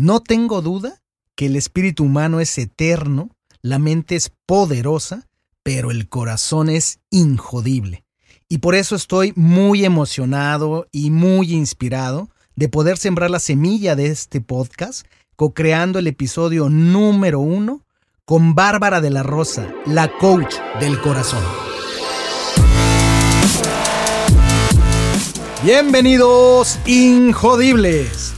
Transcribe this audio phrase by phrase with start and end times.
[0.00, 1.02] No tengo duda
[1.34, 3.30] que el espíritu humano es eterno,
[3.62, 5.26] la mente es poderosa,
[5.64, 8.04] pero el corazón es injodible.
[8.48, 14.06] Y por eso estoy muy emocionado y muy inspirado de poder sembrar la semilla de
[14.06, 17.84] este podcast, co-creando el episodio número uno
[18.24, 21.42] con Bárbara de la Rosa, la coach del corazón.
[25.64, 28.37] Bienvenidos, Injodibles.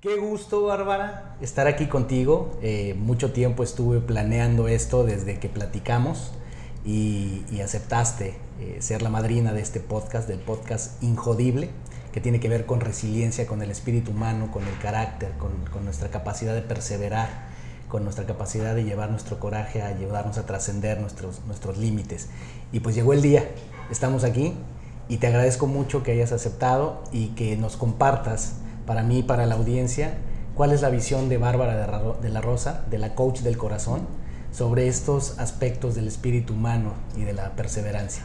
[0.00, 2.56] Qué gusto, Bárbara, estar aquí contigo.
[2.62, 6.32] Eh, mucho tiempo estuve planeando esto desde que platicamos
[6.86, 11.68] y, aceptaste eh, ser la madrina de este podcast, del podcast Injodible,
[12.14, 16.08] que tiene que ver con resiliencia, con el espíritu humano, con el carácter, con, nuestra
[16.08, 17.28] capacidad de perseverar,
[17.90, 22.30] con nuestra capacidad de llevar nuestro coraje a ayudarnos a trascender nuestros, nuestros límites.
[22.72, 23.50] Y pues llegó el día,
[23.90, 24.54] estamos aquí
[25.10, 28.54] y te agradezco mucho que hayas aceptado y que nos compartas
[28.90, 30.14] para mí y para la audiencia,
[30.56, 31.76] cuál es la visión de Bárbara
[32.20, 34.08] de la Rosa, de la coach del corazón,
[34.50, 38.24] sobre estos aspectos del espíritu humano y de la perseverancia.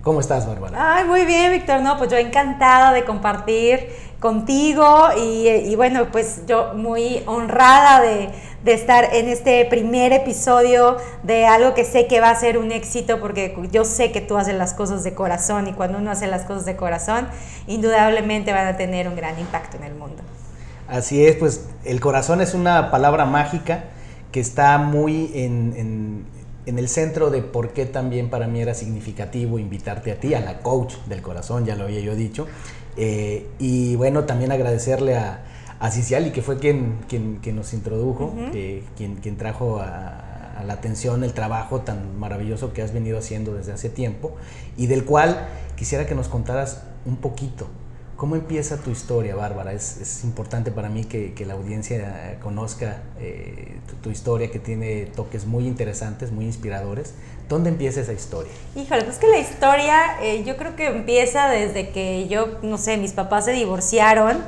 [0.00, 0.96] ¿Cómo estás, Bárbara?
[0.96, 1.82] Ay, muy bien, Víctor.
[1.82, 8.30] No, pues yo encantada de compartir contigo y, bueno, pues yo muy honrada de,
[8.66, 12.72] de, estar en este primer episodio de algo que sé que va a ser un
[12.72, 16.26] éxito porque yo sé que tú haces las cosas de corazón y cuando uno hace
[16.26, 17.28] las cosas de corazón,
[17.66, 20.22] indudablemente van a tener un gran impacto en el mundo.
[20.88, 23.84] Así es, pues el corazón es una palabra mágica
[24.30, 26.26] que está muy en
[26.66, 30.40] en el centro de por qué también para mí era significativo invitarte a ti, a
[30.40, 32.46] la coach del corazón, ya lo había yo dicho.
[32.96, 35.44] Eh, y bueno, también agradecerle a,
[35.78, 38.34] a Ciciali, que fue quien, quien, nos introdujo,
[38.96, 43.54] quien, quien, trajo a, a, la atención el trabajo tan maravilloso que has venido haciendo
[43.54, 44.36] desde hace tiempo
[44.76, 47.68] y del cual quisiera que nos contaras un poquito.
[48.16, 49.74] ¿Cómo empieza tu historia, Bárbara?
[49.74, 55.66] Es, importante para mí que, la audiencia conozca eh, tu, historia, que tiene toques muy
[55.66, 57.12] interesantes, muy inspiradores.
[57.46, 58.50] ¿Dónde empieza esa historia?
[58.74, 62.96] Híjole, pues que la historia eh, yo creo que empieza desde que yo, no sé,
[62.96, 64.38] mis papás se divorciaron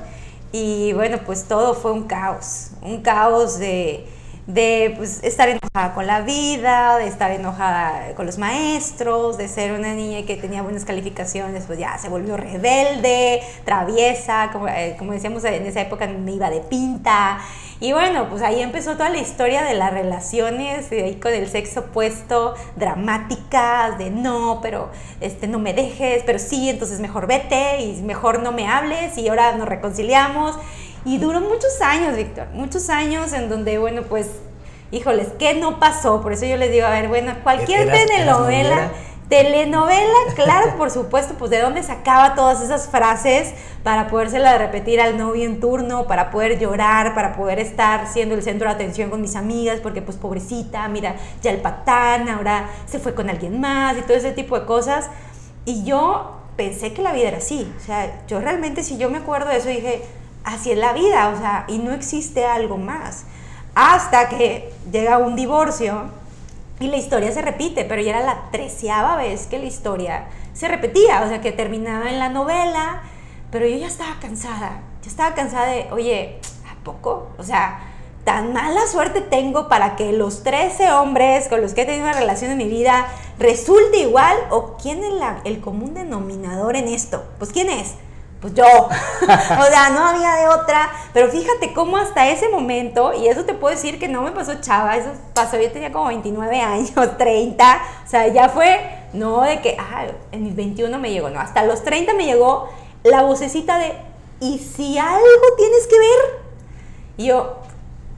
[0.53, 4.07] y bueno, pues todo fue un caos, un caos de
[4.49, 9.73] de pues, estar enojada con la vida, de estar enojada con los maestros, de ser
[9.73, 15.45] una niña que tenía buenas calificaciones, pues ya se volvió rebelde, traviesa, como, eh, decíamos
[15.45, 17.41] en esa época me iba de pinta.
[17.81, 21.81] Y bueno, pues ahí empezó toda la historia de las relaciones, ahí con el sexo
[21.81, 24.89] opuesto, dramáticas, de no, pero
[25.21, 29.29] este, no me dejes, pero sí, entonces mejor vete y mejor no me hables y
[29.29, 30.57] ahora nos reconciliamos.
[31.05, 34.29] Y duró muchos años, Víctor, muchos años en donde, bueno, pues,
[34.91, 36.21] híjoles, ¿qué no pasó?
[36.21, 38.91] Por eso yo les digo, a ver, bueno, cualquier telenovela,
[39.29, 45.17] telenovela, claro, por supuesto, pues de dónde sacaba todas esas frases para podérsela repetir al
[45.19, 49.21] novio en turno, para poder llorar, para poder estar siendo el centro de atención con
[49.21, 53.97] mis amigas, porque pues pobrecita, mira, ya el patán, ahora se fue con alguien más
[53.99, 55.09] y todo ese tipo de cosas.
[55.65, 59.19] Y yo pensé que la vida era así, o sea, yo realmente si yo me
[59.19, 60.03] acuerdo de eso dije,
[60.49, 63.25] así es la vida, o sea, y no existe algo más.
[63.75, 66.11] Hasta que llega un divorcio
[66.81, 70.69] y la historia se repite, pero ya era la treceava vez que la historia se
[70.69, 73.03] repetía, o sea, que terminaba en la novela,
[73.51, 77.29] pero yo ya estaba cansada, ya estaba cansada de, oye, ¿a poco?
[77.39, 77.81] O sea,
[78.25, 82.19] tan mala suerte tengo para que los 13 hombres con los que he tenido una
[82.19, 83.07] relación en mi vida
[83.39, 85.13] resulte igual, o quién es
[85.45, 87.25] el común denominador en esto?
[87.39, 87.95] Pues ¿quién es?
[88.41, 88.65] Pues yo.
[89.23, 90.91] o sea, no había de otra.
[91.13, 94.61] Pero fíjate cómo hasta ese momento, y eso te puedo decir que no me pasó
[94.61, 97.83] chava, eso pasó, yo tenía como 29 años, 30.
[98.05, 98.81] O sea, ya fue,
[99.13, 102.69] no de que, ah, en mis 21 me llegó, no, hasta los 30 me llegó
[103.03, 103.95] la vocecita de,
[104.41, 105.25] ¿y si algo
[105.57, 106.49] tienes que ver?
[107.17, 107.59] Y yo,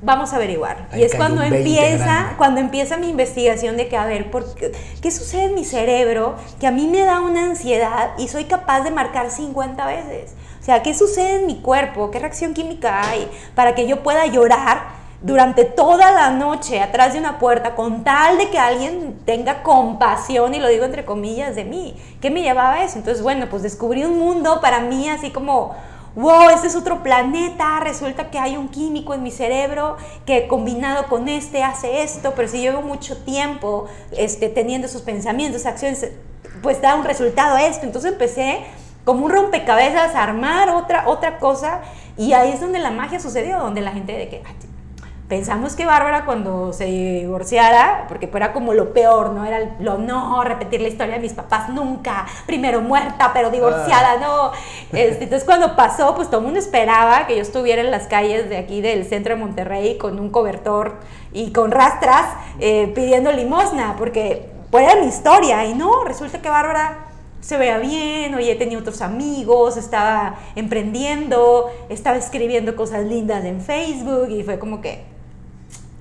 [0.02, 0.88] vamos a averiguar.
[0.96, 5.10] y es cuando empieza, cuando empieza mi investigación de que, a ver, ¿por qué, qué,
[5.10, 8.90] sucede en mi cerebro que a mí me da una ansiedad y soy capaz de
[8.90, 10.34] marcar 50 veces?
[10.60, 12.10] O sea, ¿qué sucede en mi cuerpo?
[12.10, 17.18] ¿Qué reacción química hay para que yo pueda llorar durante toda la noche atrás de
[17.18, 21.64] una puerta con tal de que alguien tenga compasión, y lo digo entre comillas, de
[21.64, 21.96] mí?
[22.20, 22.98] ¿Qué me llevaba a eso?
[22.98, 25.74] Entonces, bueno, pues descubrí un mundo para mí así como
[26.14, 29.96] wow, este es otro planeta, resulta que hay un químico en mi cerebro
[30.26, 35.66] que combinado con este hace esto, pero si llevo mucho tiempo este, teniendo esos pensamientos,
[35.66, 36.10] acciones,
[36.62, 37.86] pues da un resultado esto.
[37.86, 38.60] Entonces empecé
[39.04, 41.80] como un rompecabezas a armar otra, otra cosa
[42.16, 44.42] y ahí es donde la magia sucedió, donde la gente de que
[45.30, 49.46] pensamos que Bárbara cuando se divorciara, porque fuera como lo peor, ¿no?
[49.46, 54.20] Era lo no, repetir la historia de mis papás nunca, primero muerta, pero divorciada, ah.
[54.20, 54.52] no.
[54.98, 58.50] Este, entonces cuando pasó, pues todo el mundo esperaba que yo estuviera en las calles
[58.50, 60.96] de aquí del centro de Monterrey con un cobertor
[61.32, 62.26] y con rastras
[62.58, 67.06] eh, pidiendo limosna, porque pues era mi historia, y no, resulta que Bárbara
[67.40, 74.28] se vea bien, oye, tenía otros amigos, estaba emprendiendo, estaba escribiendo cosas lindas en Facebook
[74.28, 75.04] y fue como que,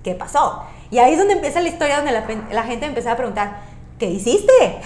[0.04, 0.64] ¿qué pasó?
[0.92, 2.12] Y ahí es donde empieza la historia donde
[2.52, 3.62] la, gente empezó a preguntar,
[4.00, 4.82] ¿qué hiciste?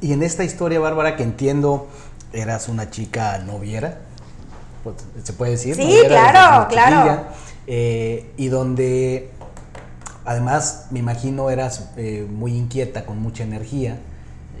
[0.00, 1.88] Y en esta historia, Bárbara, que entiendo,
[2.32, 3.98] eras una chica noviera,
[4.84, 5.74] pues, se puede decir.
[5.74, 7.24] Sí, claro, claro.
[7.66, 9.30] Eh, y donde
[10.24, 13.98] además me imagino eras eh, muy inquieta, con mucha energía,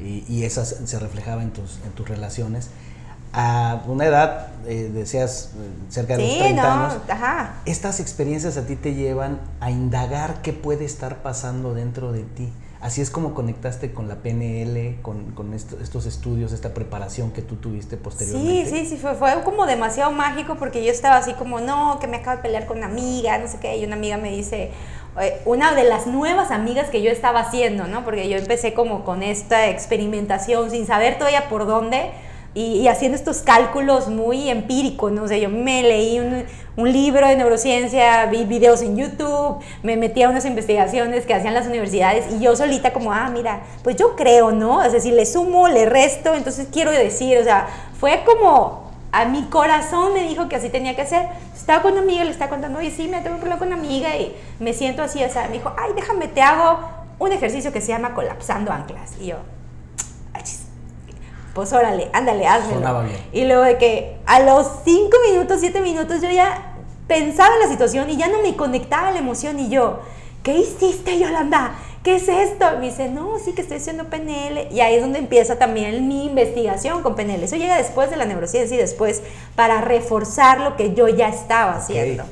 [0.00, 2.70] y, y esa se reflejaba en tus, en tus relaciones
[3.38, 5.50] a una edad, eh, decías,
[5.90, 6.98] cerca de los 30 años,
[7.66, 12.50] estas experiencias a ti te llevan a indagar qué puede estar pasando dentro de ti.
[12.80, 17.56] Así es como conectaste con la PNL, con, con estos estudios, esta preparación que tú
[17.56, 18.70] tuviste posteriormente.
[18.70, 22.06] Sí, sí, sí, fue, fue como demasiado mágico porque yo estaba así como, no, que
[22.06, 24.70] me acabo de pelear con una amiga, no sé qué, y una amiga me dice,
[25.44, 28.02] una de las nuevas amigas que yo estaba haciendo, ¿no?
[28.04, 32.12] Porque yo empecé como con esta experimentación sin saber todavía por dónde
[32.56, 35.28] y, haciendo estos cálculos muy empíricos, ¿no?
[35.28, 36.46] sé, yo me leí un,
[36.78, 41.52] un, libro de neurociencia, vi videos en YouTube, me metí a unas investigaciones que hacían
[41.52, 44.82] las universidades y yo solita como, ah, mira, pues yo creo, ¿no?
[44.82, 47.66] Es decir, le sumo, le resto, entonces quiero decir, o sea,
[48.00, 51.28] fue como a mi corazón me dijo que así tenía que ser.
[51.54, 53.76] Estaba con una amiga, le estaba contando, oye, sí, me tengo que hablar con una
[53.76, 56.80] amiga y me siento así, o sea, me dijo, ay, déjame, te hago
[57.18, 59.12] un ejercicio que se llama colapsando anclas.
[59.20, 59.36] Y yo,
[61.56, 63.02] pues órale, ándale, hazlo.
[63.32, 66.74] Y luego de que a los cinco minutos, siete minutos, yo ya
[67.08, 70.00] pensaba en la situación y ya no me conectaba la emoción y yo,
[70.42, 71.72] ¿qué hiciste, Yolanda?
[72.02, 72.66] ¿Qué es esto?
[72.78, 74.68] me dice, no, sí que estoy haciendo PNL.
[74.70, 77.42] Y ahí es donde empieza también mi investigación con PNL.
[77.42, 79.22] Eso llega después de la neurociencia y después
[79.54, 82.24] para reforzar lo que yo ya estaba haciendo.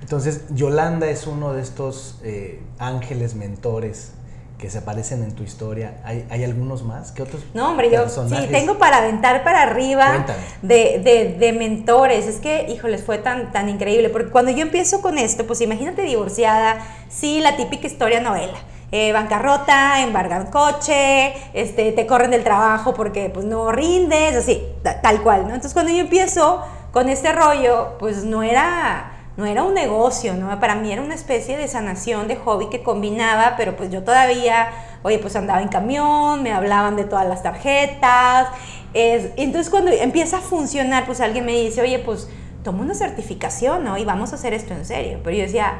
[0.00, 4.12] Entonces, Yolanda es uno de estos eh, ángeles mentores
[4.58, 5.98] que se aparecen en tu historia.
[6.04, 7.12] ¿Hay, hay algunos más?
[7.12, 7.42] ¿Qué otros?
[7.52, 10.24] No, hombre, yo sí, tengo para aventar para arriba
[10.62, 12.26] de, de, de, mentores.
[12.26, 14.08] Es que, híjoles, fue tan, tan increíble.
[14.08, 16.78] Porque cuando yo empiezo con esto, pues imagínate divorciada,
[17.10, 18.56] sí, la típica historia novela.
[18.92, 24.62] Eh, bancarrota, embargan coche, este, te corren del trabajo porque pues no rindes, así,
[25.02, 25.48] tal cual, ¿no?
[25.48, 26.62] Entonces cuando yo empiezo
[26.92, 30.58] con este rollo, pues no era no era un negocio, ¿no?
[30.60, 34.70] Para mí era una especie de sanación, de hobby que combinaba, pero pues yo todavía,
[35.02, 38.48] oye, pues andaba en camión, me hablaban de todas las tarjetas.
[38.94, 42.28] Es, entonces cuando empieza a funcionar, pues alguien me dice, oye, pues
[42.64, 43.98] toma una certificación, ¿no?
[43.98, 45.20] Y vamos a hacer esto en serio.
[45.22, 45.74] Pero yo decía,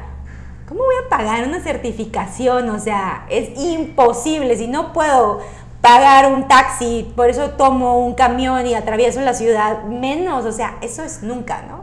[0.67, 2.69] ¿cómo voy a pagar una certificación?
[2.69, 5.39] O sea, es imposible, si no puedo
[5.81, 10.77] pagar un taxi, por eso tomo un camión y atravieso la ciudad, menos, o sea,
[10.81, 11.76] eso es nunca, ¿no?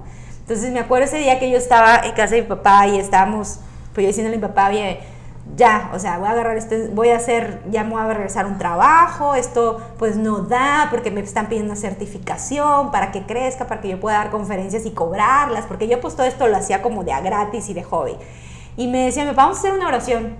[0.44, 3.60] Entonces me acuerdo ese día que yo estaba en casa de mi papá y estábamos,
[3.94, 4.98] pues yo diciéndole a mi papá, bien,
[5.56, 8.44] ya, o sea, voy a agarrar este, voy a hacer, ya me voy a regresar
[8.44, 13.66] un trabajo, esto pues no da porque me están pidiendo una certificación para que crezca,
[13.66, 16.82] para que yo pueda dar conferencias y cobrarlas, porque yo pues todo esto lo hacía
[16.82, 18.14] como de a gratis y de hobby.
[18.76, 20.36] Y me decía, vamos a hacer una oración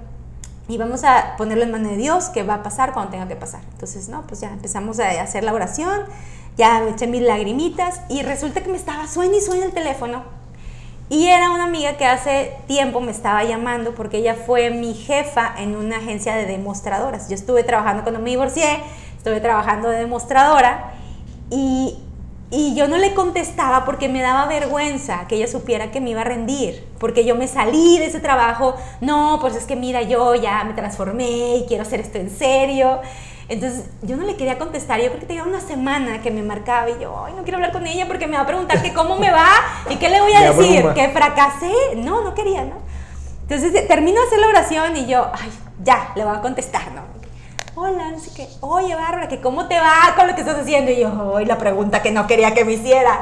[0.69, 3.37] y vamos a ponerlo en manos de Dios, que va a pasar cuando tenga que
[3.37, 3.61] pasar.
[3.73, 6.02] Entonces, no, pues ya empezamos a hacer la oración
[6.56, 10.23] ya me eché mis lagrimitas y resulta que me estaba sueño y sueño el teléfono.
[11.11, 15.54] Y era una amiga que hace tiempo me estaba llamando porque ella fue mi jefa
[15.58, 17.28] en una agencia de demostradoras.
[17.28, 18.80] Yo estuve trabajando cuando me divorcié,
[19.16, 20.94] estuve trabajando de demostradora
[21.50, 21.99] y,
[22.50, 26.23] y yo no le contestaba porque me daba vergüenza que ella supiera que me iba
[26.23, 30.34] a rendir, porque yo me salí de ese trabajo, no, pues es que mira, yo
[30.37, 33.00] ya me transformé y quiero hacer esto en serio.
[33.49, 36.89] Entonces yo no le quería contestar, yo creo que tenía una semana que me marcaba
[36.89, 39.17] y yo, ay, no quiero hablar con ella porque me va a preguntar que cómo
[39.19, 39.49] me va
[39.91, 41.73] y qué le voy a decir, que fracasé.
[41.97, 42.77] No, no quería, ¿no?
[43.43, 45.51] Entonces termino de hacer la oración y yo, ay,
[45.83, 47.03] ya, le voy a contestar, ¿no?
[47.77, 50.91] Hola, no sé qué, oye Bárbara, que cómo te va con lo que estás haciendo.
[50.93, 53.21] Y yo, ay, la pregunta que no quería que me hiciera.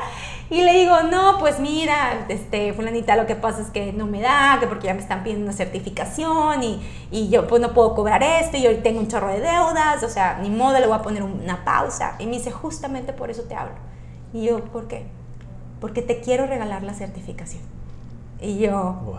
[0.50, 4.20] Y le digo, no, pues mira, este, fulanita, lo que pasa es que no me
[4.20, 7.94] da, que porque ya me están pidiendo una certificación y, y yo pues no puedo
[7.94, 10.96] cobrar esto y yo tengo un chorro de deudas, o sea, ni modo, le voy
[10.96, 12.16] a poner una pausa.
[12.18, 13.74] Y me dice, justamente por eso te hablo.
[14.32, 15.06] Y yo, ¿por qué?
[15.80, 17.62] Porque te quiero regalar la certificación.
[18.40, 19.16] Y yo,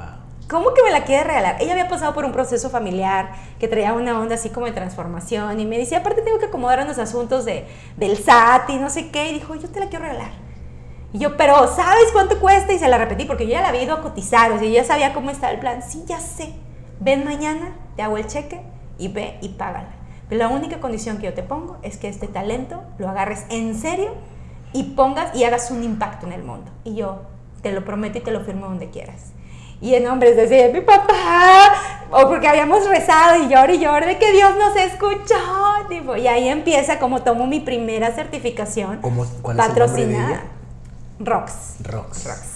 [0.49, 1.57] ¿cómo que me la quiere regalar?
[1.59, 5.59] Ella había pasado por un proceso familiar que traía una onda así como de transformación
[5.59, 7.65] y me decía, aparte tengo que acomodar unos asuntos de,
[7.97, 9.29] del SAT y no sé qué.
[9.29, 10.31] Y dijo, yo te la quiero regalar.
[11.13, 12.73] Y yo, pero ¿sabes cuánto cuesta?
[12.73, 14.73] Y se la repetí porque yo ya la había ido a cotizar, o sea, yo
[14.73, 15.83] ya sabía cómo estaba el plan.
[15.87, 16.53] Sí, ya sé.
[16.99, 18.61] Ven mañana, te hago el cheque
[18.97, 19.89] y ve y págala.
[20.27, 23.77] Pero la única condición que yo te pongo es que este talento lo agarres en
[23.79, 24.15] serio
[24.73, 26.71] y pongas y hagas un impacto en el mundo.
[26.83, 27.21] Y yo
[27.61, 29.33] te lo prometo y te lo firmo donde quieras.
[29.81, 31.73] Y en hombres decía, mi papá,
[32.09, 35.35] o porque habíamos rezado y lloré y lloré de que Dios nos escuchó.
[35.89, 38.99] Tipo, y ahí empieza como tomo mi primera certificación
[39.41, 40.41] ¿Cuál patrocinada.
[41.25, 41.53] Rox.
[41.83, 42.25] Rox.
[42.25, 42.53] Rox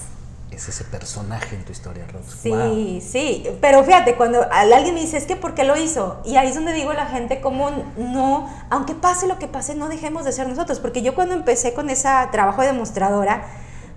[0.58, 2.36] es ese personaje en tu historia, Rox.
[2.42, 6.22] Sí, sí, pero fíjate, cuando alguien me dice, es que ¿por qué lo hizo?
[6.26, 9.76] Y ahí es donde digo a la gente, como no, aunque pase lo que pase,
[9.76, 13.46] no dejemos de ser nosotros, porque yo cuando empecé con ese trabajo de demostradora,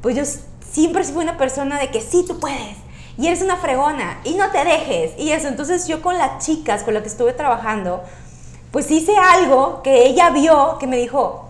[0.02, 0.22] pues yo
[0.70, 2.76] siempre fui una persona de que sí, tú puedes,
[3.16, 6.82] y eres una fregona, y no te dejes, y eso, entonces yo con las chicas
[6.82, 8.02] con las que estuve trabajando,
[8.70, 11.48] pues hice algo que ella vio, que me dijo,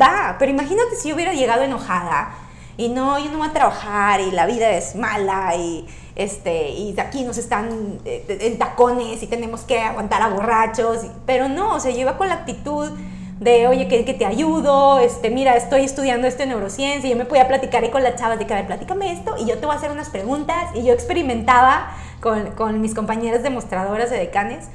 [0.00, 2.34] va, pero imagínate si yo hubiera llegado enojada,
[2.76, 5.86] y no, yo no voy a trabajar y la vida es mala y,
[6.16, 11.48] este, y aquí nos están eh, en tacones y tenemos que aguantar a borrachos, pero
[11.48, 12.90] no, o sea, iba con la actitud
[13.40, 17.18] de, oye, que, que, te ayudo, este, mira, estoy estudiando esto en neurociencia, y yo
[17.18, 19.58] me podía platicar ahí con las chavas de que, a ver, platícame esto, y yo
[19.58, 24.18] te voy a hacer unas preguntas, y yo experimentaba con, con mis compañeras demostradoras de
[24.18, 24.66] decanes,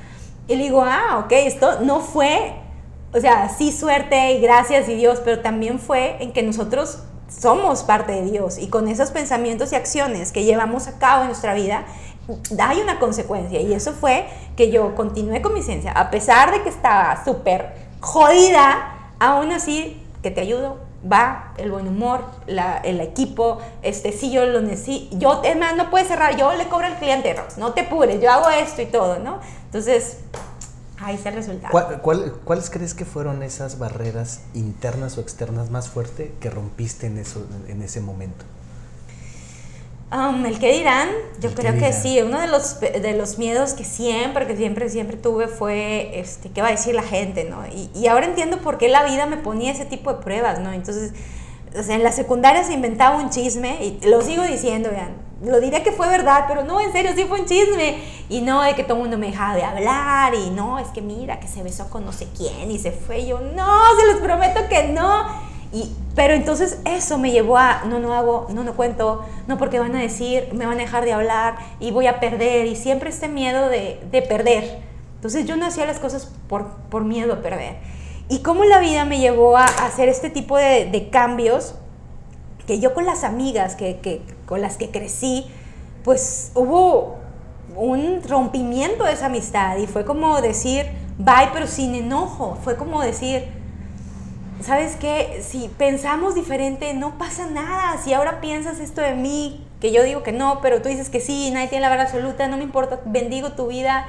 [0.49, 2.55] y le digo, ah, ok, esto no fue,
[3.13, 7.83] o sea, sí suerte y gracias y Dios, pero también fue en que nosotros somos
[7.83, 11.53] parte de Dios y con esos pensamientos y acciones que llevamos a cabo en nuestra
[11.53, 11.85] vida,
[12.59, 16.61] hay una consecuencia y eso fue que yo continué con mi ciencia, a pesar de
[16.61, 20.79] que estaba súper jodida, aún así que te ayudo,
[21.09, 25.89] va el buen humor, el equipo, este, si yo lo necesito, yo, es más, no
[25.89, 29.19] puedes cerrar, yo le cobro al cliente, no te pures, yo hago esto y todo,
[29.19, 29.39] ¿no?
[29.65, 30.19] Entonces,
[30.99, 32.01] Ahí está el resultado.
[32.01, 37.45] ¿Cuáles crees que fueron esas barreras internas o externas más fuertes que rompiste en, eso,
[37.67, 38.45] en ese momento?
[40.09, 41.09] Um, el que dirán,
[41.41, 45.17] yo creo que sí, uno de los, de los miedos que siempre, que siempre, siempre
[45.17, 47.67] tuve fue, este, ¿qué va a decir la gente, no?
[47.67, 50.71] Y, y ahora entiendo por qué la vida me ponía ese tipo de pruebas, ¿no?
[50.71, 51.11] Entonces,
[51.79, 55.59] o sea, en la secundaria se inventaba un chisme, y lo sigo diciendo, vean, lo
[55.59, 57.97] diré que fue verdad, pero no, en serio, sí fue un chisme.
[58.29, 61.01] Y no, de que todo el mundo me dejaba de hablar, y no, es que
[61.01, 63.25] mira, que se besó con no sé quién, y se fue.
[63.25, 65.25] Yo, no, se los prometo que no.
[65.71, 69.79] Y, pero entonces eso me llevó a, no, no hago, no, no cuento, no porque
[69.79, 73.09] van a decir, me van a dejar de hablar, y voy a perder, y siempre
[73.09, 74.79] este miedo de, de perder.
[75.15, 77.77] Entonces yo no hacía las cosas por, por miedo a perder.
[78.29, 81.75] Y cómo la vida me llevó a, hacer este tipo de, cambios,
[82.65, 85.45] que yo con las amigas que, que, con las que crecí,
[86.03, 87.15] pues hubo
[87.75, 90.85] un rompimiento de esa amistad y fue como decir,
[91.17, 93.47] bye, pero sin enojo, fue como decir,
[94.61, 95.41] ¿sabes qué?
[95.47, 100.23] Si pensamos diferente, no pasa nada, si ahora piensas esto de mí, que yo digo
[100.23, 102.99] que no, pero tú dices que sí, nadie tiene la verdad absoluta, no me importa,
[103.05, 104.05] bendigo tu vida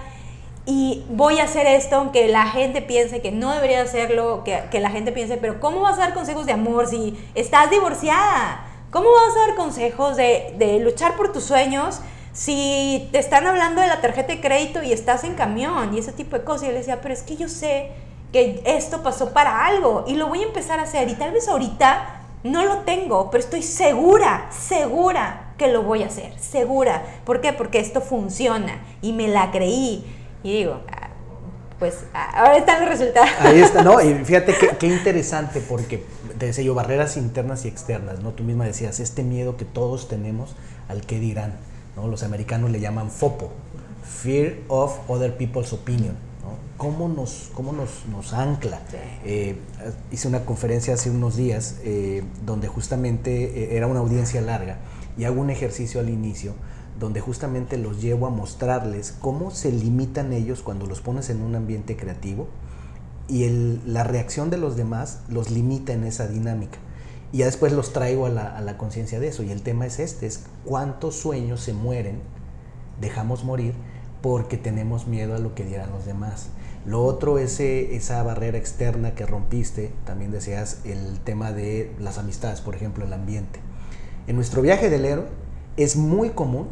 [0.71, 4.81] y voy a hacer esto aunque la gente piense que no debería hacerlo, que, que,
[4.81, 8.67] la gente piense, pero ¿cómo vas a dar consejos de amor si estás divorciada?
[8.91, 12.01] ¿Cómo vas a dar consejos de, de luchar por tus sueños
[12.35, 16.13] si te están hablando de la tarjeta de crédito y estás en camión y ese
[16.13, 16.65] tipo de cosas?
[16.65, 17.93] Y yo le decía, pero es que yo sé
[18.31, 21.49] que esto pasó para algo y lo voy a empezar a hacer y tal vez
[21.49, 27.03] ahorita no lo tengo, pero estoy segura, segura que lo voy a hacer, segura.
[27.25, 27.55] ¿Por qué?
[27.55, 30.05] Porque esto funciona y me la creí
[30.43, 30.81] y digo,
[31.79, 33.31] pues ah, ahora están los resultados.
[33.41, 34.01] Ahí está, ¿no?
[34.03, 36.05] Y fíjate qué, interesante, porque
[36.39, 38.33] te decía yo, barreras internas y externas, ¿no?
[38.33, 40.57] Tú misma decías, este miedo que todos tenemos
[40.89, 41.55] al que dirán,
[41.97, 42.09] ¿no?
[42.09, 43.53] Los americanos le llaman FOPO,
[44.23, 46.57] Fear of Other People's Opinion, ¿no?
[46.77, 48.81] ¿Cómo nos, cómo nos, nos ancla?
[49.25, 49.57] Eh,
[50.11, 54.79] hice una conferencia hace unos días eh, donde justamente eh, era una audiencia larga
[55.17, 56.55] y hago un ejercicio al inicio
[56.99, 61.55] donde justamente los llevo a mostrarles cómo se limitan ellos cuando los pones en un
[61.55, 62.49] ambiente creativo
[63.29, 63.49] y
[63.87, 66.79] la reacción de los demás los limita en esa dinámica.
[67.31, 69.43] Y ya después los traigo a la, conciencia de eso.
[69.43, 72.21] Y el tema es este, es cuántos sueños se mueren,
[73.01, 73.75] dejamos morir,
[74.23, 76.49] porque tenemos miedo a lo que dirán los demás.
[76.87, 82.63] Lo otro es esa barrera externa que rompiste, también decías el tema de las amistades,
[82.63, 83.61] por ejemplo, el ambiente.
[84.27, 85.27] En nuestro viaje del héroe
[85.79, 86.67] es muy común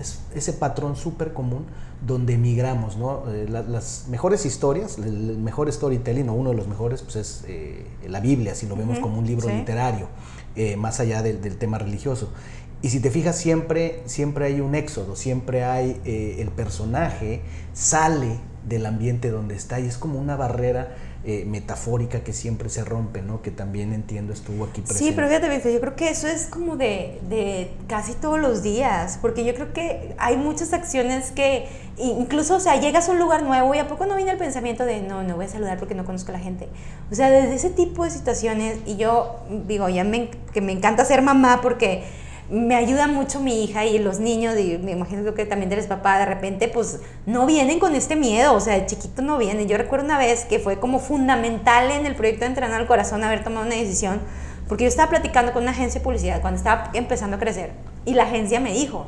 [0.00, 1.66] es ese patrón súper común
[2.06, 3.24] donde emigramos, ¿no?
[3.30, 7.86] Eh, las mejores historias, el, mejor storytelling o uno de los mejores, pues es eh,
[8.08, 10.08] la Biblia, si lo vemos como un libro literario,
[10.56, 12.32] eh, más allá del, del, tema religioso.
[12.80, 17.42] Y si te fijas, siempre, siempre hay un éxodo, siempre hay el personaje,
[17.74, 22.82] sale del ambiente donde está y es como una barrera eh, metafórica que siempre se
[22.82, 23.42] rompe, ¿no?
[23.42, 25.04] Que también entiendo estuvo aquí presente.
[25.04, 29.18] Sí, pero fíjate, yo creo que eso es como de, de, casi todos los días,
[29.20, 33.42] porque yo creo que hay muchas acciones que incluso, o sea, llegas a un lugar
[33.42, 35.94] nuevo y a poco no viene el pensamiento de, no, no voy a saludar porque
[35.94, 36.68] no conozco a la gente.
[37.10, 41.04] O sea, desde ese tipo de situaciones, y yo digo, ya me, que me encanta
[41.04, 42.02] ser mamá porque
[42.50, 46.18] me ayuda mucho mi hija y los niños, y me imagino que también eres papá,
[46.18, 49.66] de repente, pues no vienen con este miedo, o sea, el chiquito no viene.
[49.66, 53.22] Yo recuerdo una vez que fue como fundamental en el proyecto de Entrenar al Corazón
[53.22, 54.20] haber tomado una decisión,
[54.68, 57.72] porque yo estaba platicando con una agencia de publicidad cuando estaba empezando a crecer,
[58.04, 59.06] y la agencia me dijo,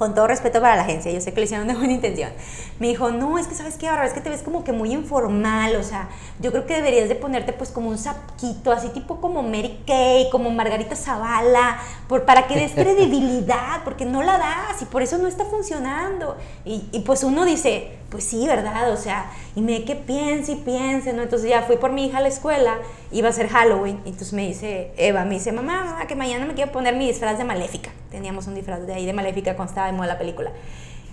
[0.00, 2.32] con todo respeto para la agencia, yo sé que lo hicieron de buena intención,
[2.78, 4.94] me dijo, no, es que sabes qué, ahora es que te ves como que muy
[4.94, 9.20] informal, o sea, yo creo que deberías de ponerte pues como un saquito, así tipo
[9.20, 11.78] como Mary Kay, como Margarita Zavala,
[12.08, 16.38] por, para que des credibilidad, porque no la das y por eso no está funcionando.
[16.64, 18.92] Y, y pues uno dice, pues sí, ¿verdad?
[18.92, 21.22] O sea, y me que piense y piense, ¿no?
[21.22, 22.78] Entonces ya fui por mi hija a la escuela,
[23.12, 26.44] iba a ser Halloween, y entonces me dice, Eva, me dice, mamá, mamá, que mañana
[26.44, 27.90] me quiero poner mi disfraz de Maléfica.
[28.10, 30.52] Teníamos un disfraz de ahí de Maléfica cuando estaba de moda la película.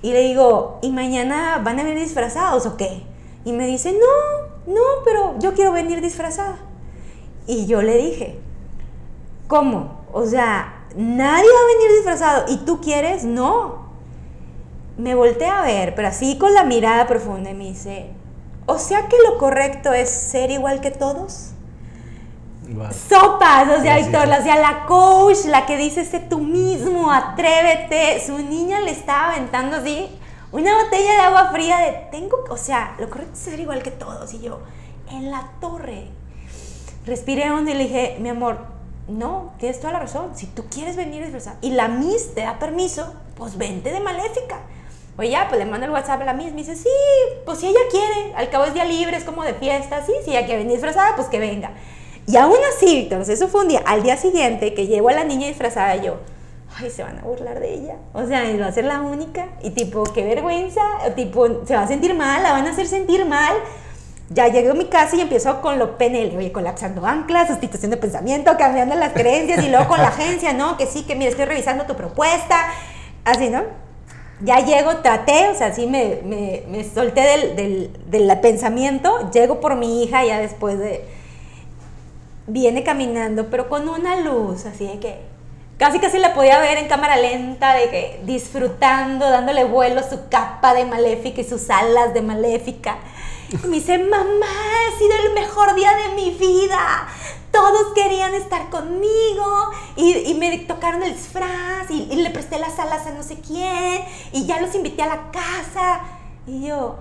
[0.01, 3.03] Y le digo, ¿y mañana van a venir disfrazados o qué?
[3.45, 6.57] Y me dice, no, no, pero yo quiero venir disfrazada.
[7.47, 8.39] Y yo le dije,
[9.47, 10.01] ¿cómo?
[10.13, 13.87] O sea, nadie va a venir disfrazado y tú quieres, no
[14.97, 18.09] me volteé a ver, pero así con la mirada profunda y me dice,
[18.65, 21.51] o sea que lo correcto es ser igual que todos.
[23.09, 28.21] Sopas, o sea, Víctor, o sea, la coach, la que dice, sé tú mismo, atrévete.
[28.25, 30.09] Su niña le estaba aventando así
[30.51, 33.91] una botella de agua fría de, tengo, o sea, lo correcto es ser igual que
[33.91, 34.33] todos.
[34.33, 34.59] Y yo,
[35.11, 36.07] en la torre.
[37.05, 38.65] Respiré hondo y le dije, mi amor,
[39.07, 40.31] no, tienes toda la razón.
[40.35, 44.59] Si tú quieres venir a y la Miss te da permiso, pues vente de maléfica.
[45.17, 46.89] Oye, ya, pues le mando el WhatsApp a la misma y dice, sí,
[47.45, 50.31] pues si ella quiere, al cabo es día libre, es como de fiesta, sí, si
[50.31, 51.71] ella quiere venir disfrazada, pues que venga.
[52.27, 55.23] Y aún así, entonces eso fue un día, al día siguiente que llevo a la
[55.23, 56.17] niña disfrazada, yo,
[56.75, 57.95] ay, se van a burlar de ella.
[58.13, 59.47] O sea, va a ser la única.
[59.63, 60.81] Y tipo, qué vergüenza,
[61.15, 63.55] tipo, se va a sentir mal, la van a hacer sentir mal.
[64.29, 67.97] Ya llego a mi casa y empiezo con lo PNL, oye, colapsando anclas, sustitución de
[67.97, 70.75] pensamiento, cambiando las creencias y luego con la agencia, ¿no?
[70.75, 72.57] Que sí, que mira, estoy revisando tu propuesta,
[73.23, 73.63] así, ¿no?
[74.41, 80.03] ya llego, traté, o sea, sí me, me, solté del, del, pensamiento, llego por mi
[80.03, 81.16] hija ya después de...
[82.47, 85.19] Viene caminando, pero con una luz, así de que
[85.77, 90.29] casi casi la podía ver en cámara lenta, de que disfrutando, dándole vuelo a su
[90.29, 92.97] capa de maléfica y sus alas de maléfica.
[93.49, 97.07] Y me dice, mamá, ha sido el mejor día de mi vida
[97.57, 103.11] todos querían estar conmigo y, me tocaron el disfraz y, le presté las alas a
[103.11, 106.01] no sé quién y ya los invité a la casa
[106.45, 106.97] y yo,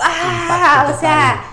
[0.00, 0.92] ¡ah!
[0.94, 1.44] O sea,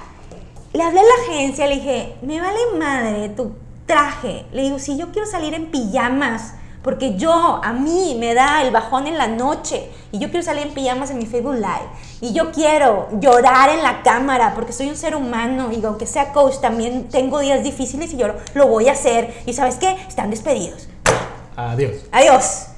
[0.73, 3.51] le hablé a la agencia, le dije, me vale madre tu
[3.85, 4.45] traje.
[4.51, 8.71] Le digo, si yo quiero salir en pijamas, porque yo, a mí me da el
[8.71, 11.87] bajón en la noche y yo quiero salir en pijamas en mi Facebook Live
[12.19, 16.33] y yo quiero llorar en la cámara porque soy un ser humano y aunque sea
[16.33, 20.29] coach también tengo días difíciles y yo lo, voy a hacer y sabes qué, están
[20.29, 20.89] despedidos.
[21.55, 22.05] Adiós.
[22.11, 22.72] Adiós.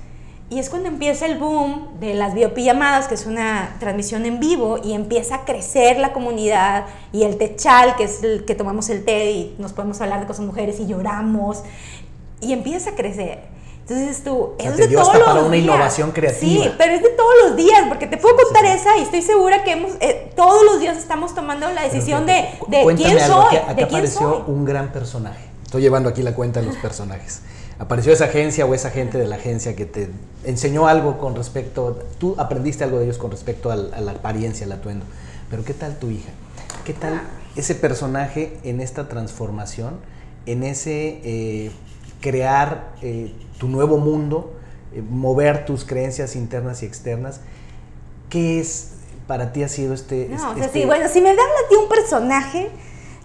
[0.49, 4.79] Y es cuando empieza el boom de las biopijamadas, que es una transmisión en vivo,
[4.83, 9.03] y empieza a crecer la comunidad, y el techal, que es el que tomamos el
[9.03, 11.63] té y nos podemos hablar de cosas mujeres y lloramos,
[12.41, 13.55] y empieza a crecer.
[13.87, 16.63] Entonces tú, es de todos los para una innovación creativa.
[16.63, 19.63] Sí, pero es de todos los días, porque te puedo contar esa y estoy segura
[19.63, 23.57] que hemos, eh, todos los días estamos tomando la decisión de, de quién soy.
[23.67, 25.54] Aquí, apareció un gran personaje.
[25.75, 27.41] Estoy llevando aquí la cuenta de los personajes.
[27.79, 30.07] Apareció esa agencia o esa gente de la agencia que te
[30.45, 34.71] enseñó algo con respecto, tú aprendiste algo de ellos con respecto a la apariencia, al
[34.71, 35.05] atuendo.
[35.49, 36.29] Pero ¿qué tal tu hija?
[36.85, 37.23] ¿Qué tal
[37.57, 39.99] ese personaje en esta transformación,
[40.45, 41.71] en ese eh,
[42.21, 44.53] crear eh, tu nuevo mundo,
[44.93, 47.41] eh, mover tus creencias internas y externas.
[48.29, 48.91] ¿Qué es
[49.27, 50.29] para ti ha sido este...
[50.29, 52.71] No, o sea, este sí, bueno, si me a ti un personaje,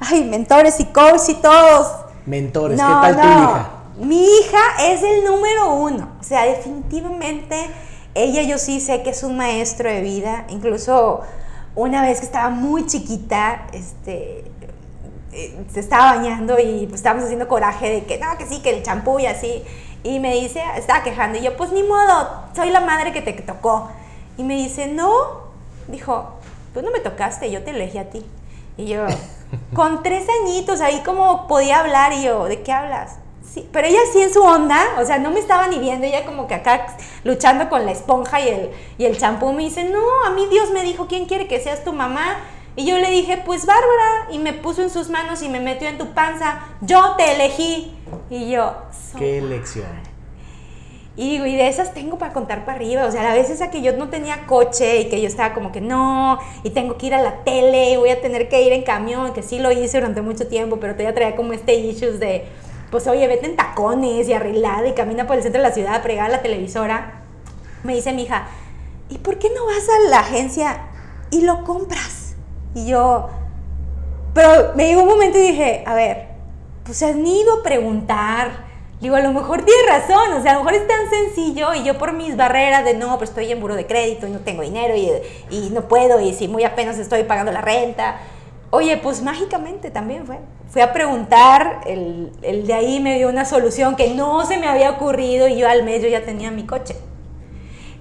[0.00, 2.09] ay, mentores y coaches y todos.
[2.26, 3.70] Mentores, ¿qué tal tu hija?
[3.98, 4.58] Mi hija
[4.92, 7.56] es el número uno, o sea, definitivamente
[8.14, 11.20] ella yo sí sé que es un maestro de vida, incluso
[11.74, 14.44] una vez que estaba muy chiquita, este,
[15.32, 18.70] eh, se estaba bañando y pues estábamos haciendo coraje de que no, que sí, que
[18.70, 19.62] el champú y así.
[20.02, 21.38] Y me dice, estaba quejando.
[21.38, 23.90] Y yo, pues ni modo, soy la madre que te tocó.
[24.36, 25.12] Y me dice, no.
[25.88, 26.30] Dijo,
[26.72, 28.24] pues no me tocaste, yo te elegí a ti.
[28.76, 29.06] Y yo,
[29.74, 32.12] con tres añitos, ahí como podía hablar.
[32.12, 33.18] Y yo, ¿de qué hablas?
[33.42, 36.24] Sí, pero ella sí en su onda, o sea, no me estaba ni viendo, ella
[36.24, 39.98] como que acá luchando con la esponja y el, y el champú me dice, no,
[40.24, 42.36] a mí Dios me dijo, ¿quién quiere que seas tu mamá?
[42.76, 45.88] Y yo le dije, pues Bárbara, y me puso en sus manos y me metió
[45.88, 47.96] en tu panza, yo te elegí.
[48.30, 48.74] Y yo,
[49.18, 50.09] qué elección.
[51.16, 53.82] Y y de esas tengo para contar para arriba, o sea, a veces a que
[53.82, 57.14] yo no tenía coche y que yo estaba como que no, y tengo que ir
[57.14, 59.98] a la tele, y voy a tener que ir en camión, que sí lo hice
[59.98, 62.46] durante mucho tiempo, pero todavía traía como este issues de
[62.90, 65.94] pues oye, vete en tacones y arreglada y camina por el centro de la ciudad
[65.94, 67.22] a pregar a la televisora.
[67.84, 68.48] Me dice mi hija,
[69.08, 70.88] ¿y por qué no vas a la agencia
[71.30, 72.34] y lo compras?
[72.74, 73.28] Y yo,
[74.34, 76.28] pero me llegó un momento y dije, a ver,
[76.84, 78.69] pues has ido a preguntar.
[79.00, 81.84] Digo, a lo mejor tiene razón, o sea, a lo mejor es tan sencillo y
[81.84, 84.62] yo por mis barreras de no, pues estoy en buro de crédito y no tengo
[84.62, 85.10] dinero y,
[85.50, 88.18] y no puedo y si muy apenas estoy pagando la renta.
[88.70, 90.38] Oye, pues mágicamente también fue
[90.70, 94.68] fui a preguntar, el, el, de ahí me dio una solución que no se me
[94.68, 96.96] había ocurrido y yo al mes yo ya tenía mi coche.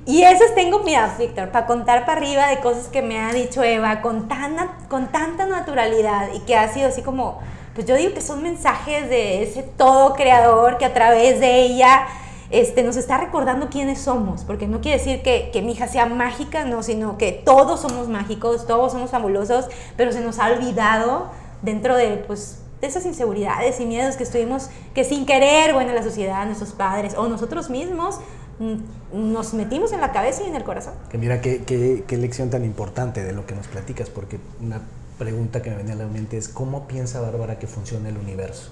[0.06, 3.64] Y esas tengo, mira, Víctor, para contar para arriba de cosas que me ha dicho
[3.64, 4.56] Eva con, tan,
[4.88, 7.40] con tanta naturalidad y que ha sido así como,
[7.80, 12.08] pues yo digo que son mensajes de ese todo creador que a través de ella
[12.52, 16.06] este, nos está recordando quiénes somos, porque no quiere decir que, que mi hija sea
[16.06, 21.32] mágica, no, sino que todos somos mágicos, todos somos fabulosos, pero se nos ha olvidado
[21.62, 26.04] dentro de, pues, de esas inseguridades y miedos que estuvimos, que sin querer, bueno, la
[26.04, 28.20] sociedad, nuestros padres o nosotros mismos,
[28.60, 30.96] mm, nos metimos en la cabeza y en el corazón.
[31.10, 34.82] Que mira, qué, qué, qué lección tan importante de lo que nos platicas, porque una
[35.20, 38.72] pregunta que me venía a la mente es, ¿cómo piensa Bárbara que funciona el universo?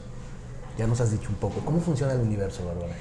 [0.80, 2.94] Ya nos has dicho un poco, ¿cómo funciona el universo, Bárbara?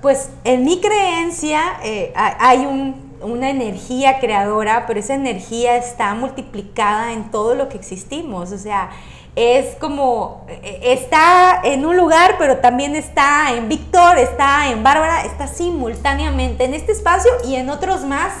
[0.00, 7.12] Pues en mi creencia eh, hay un, una energía creadora, pero esa energía está multiplicada
[7.12, 8.52] en todo lo que existimos.
[8.52, 8.90] O sea,
[9.34, 15.24] es como, eh, está en un lugar, pero también está en Víctor, está en Bárbara,
[15.24, 18.32] está simultáneamente en este espacio y en otros más,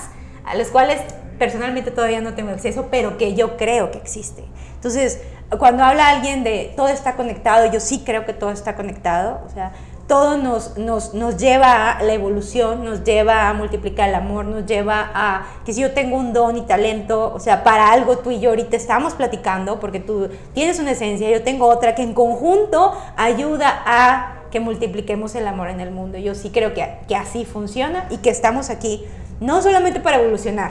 [0.44, 1.00] a los cuales
[1.38, 4.44] personalmente todavía no tengo acceso, pero que yo creo que existe.
[4.74, 5.20] Entonces,
[5.58, 9.50] cuando habla alguien de todo está conectado, yo sí creo que todo está conectado, o
[9.50, 9.72] sea,
[10.06, 14.66] todo nos, nos, nos, lleva a la evolución, nos lleva a multiplicar el amor, nos
[14.66, 18.30] lleva a que si yo tengo un don y talento, o sea, para algo tú
[18.30, 22.12] y yo ahorita estamos platicando, porque tú tienes una esencia, yo tengo otra, que en
[22.12, 26.18] conjunto ayuda a que multipliquemos el amor en el mundo.
[26.18, 29.04] Yo sí creo que, que así funciona y que estamos aquí,
[29.40, 30.70] no solamente para evolucionar,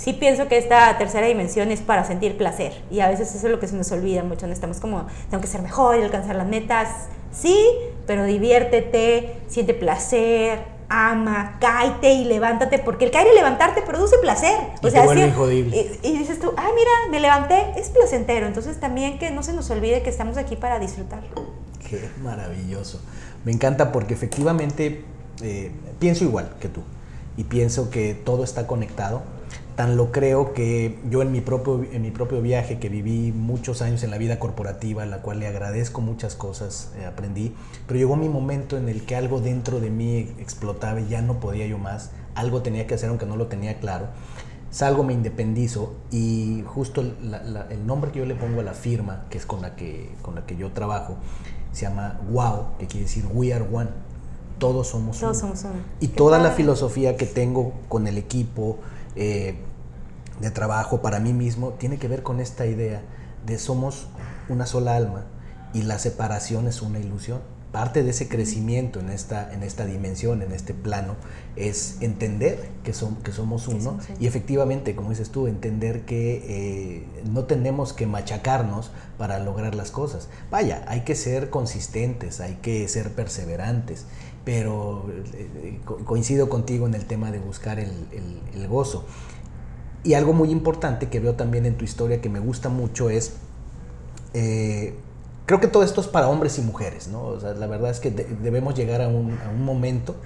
[0.00, 3.52] sí pienso que esta tercera dimensión es para sentir placer y a veces eso es
[3.52, 6.36] lo que se nos olvida mucho, no estamos como, tengo que ser mejor y alcanzar
[6.36, 6.88] las metas,
[7.30, 7.54] sí,
[8.06, 14.56] pero diviértete, siente placer, ama, cáete y levántate, porque el caer y levantarte produce placer.
[14.82, 18.48] O sea, sí, y, y, dices tú, ay, mira, me levanté, es placentero.
[18.48, 21.22] Entonces también que no se nos olvide que estamos aquí para disfrutar.
[21.88, 23.00] Qué maravilloso.
[23.44, 25.04] Me encanta porque efectivamente
[25.42, 26.82] eh, pienso igual que tú
[27.36, 29.22] y pienso que todo está conectado
[29.76, 33.80] Tan lo creo que yo en mi, propio, en mi propio viaje, que viví muchos
[33.82, 37.54] años en la vida corporativa, la cual le agradezco muchas cosas, eh, aprendí,
[37.86, 41.40] pero llegó mi momento en el que algo dentro de mí explotaba y ya no
[41.40, 44.08] podía yo más, algo tenía que hacer aunque no lo tenía claro.
[44.70, 49.36] Salgo, me independizo y justo el nombre que yo le pongo a la firma, que
[49.36, 51.16] es con la que, con la que yo trabajo,
[51.72, 53.90] se llama WOW, que quiere decir We Are One.
[54.58, 55.72] Todos somos Todos Somos uno.
[56.00, 58.78] Y toda la filosofía que tengo con el equipo,
[59.20, 59.54] eh,
[60.40, 63.02] de trabajo para mí mismo tiene que ver con esta idea
[63.44, 64.06] de somos
[64.48, 65.26] una sola alma
[65.74, 67.42] y la separación es una ilusión.
[67.70, 71.16] Parte de ese crecimiento en esta, en esta dimensión, en este plano,
[71.54, 77.06] es entender que, son, que somos uno y efectivamente, como dices tú, entender que eh,
[77.30, 80.30] no tenemos que machacarnos para lograr las cosas.
[80.50, 84.06] Vaya, hay que ser consistentes, hay que ser perseverantes,
[84.44, 87.92] pero eh, coincido contigo en el tema de buscar el,
[88.54, 89.04] el gozo.
[90.02, 93.34] Y algo muy importante que veo también en tu historia que me gusta mucho es,
[94.32, 94.94] eh,
[95.44, 97.22] creo que todo esto es para hombres y mujeres, ¿no?
[97.24, 100.16] O sea, la verdad es que debemos llegar a un, a un, momento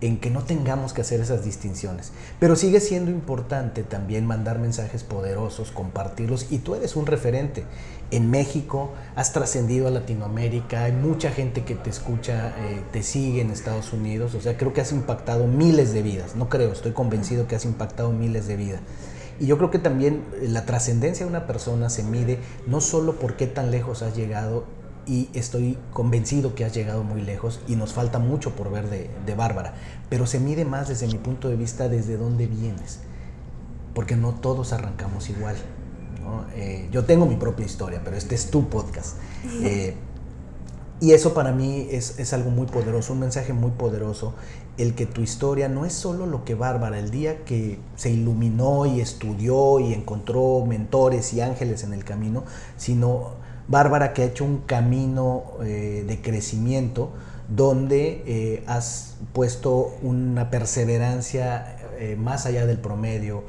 [0.00, 2.12] en que no tengamos que hacer esas distinciones.
[2.38, 7.64] Pero sigue siendo importante también mandar mensajes poderosos, compartirlos, y tú eres un referente.
[8.10, 13.40] En México has trascendido a Latinoamérica, hay mucha gente que te escucha, eh, te sigue
[13.40, 16.92] en Estados Unidos, o sea, creo que has impactado miles de vidas, no creo, estoy
[16.92, 18.80] convencido que has impactado miles de vidas.
[19.38, 23.36] Y yo creo que también la trascendencia de una persona se mide no solo por
[23.36, 24.64] qué tan lejos has llegado
[25.06, 29.34] y estoy convencido que has llegado muy lejos y nos falta mucho por ver de,
[29.34, 29.74] Bárbara,
[30.08, 33.00] pero se mide más desde mi punto de vista desde dónde vienes,
[33.94, 35.56] porque no todos arrancamos igual.
[36.54, 39.16] Eh, yo tengo mi propia historia, pero este es tu podcast.
[39.62, 39.96] Eh,
[41.00, 44.34] y eso para mí es, es, algo muy poderoso, un mensaje muy poderoso,
[44.76, 48.86] el que tu historia no es solo lo que Bárbara, el día que se iluminó
[48.86, 52.44] y estudió y encontró mentores y ángeles en el camino,
[52.76, 53.32] sino
[53.70, 57.12] Bárbara que ha hecho un camino eh, de crecimiento
[57.48, 63.44] donde eh, has puesto una perseverancia eh, más allá del promedio.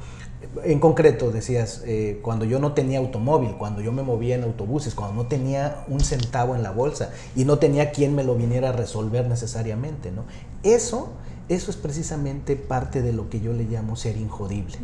[0.64, 1.84] En concreto, decías,
[2.20, 6.00] cuando yo no tenía automóvil, cuando yo me movía en autobuses, cuando no tenía un
[6.00, 10.24] centavo en la bolsa y no tenía quien me lo viniera a resolver necesariamente, ¿no?
[10.64, 11.12] Eso,
[11.48, 14.76] eso es precisamente parte de lo que yo le llamo ser injodible.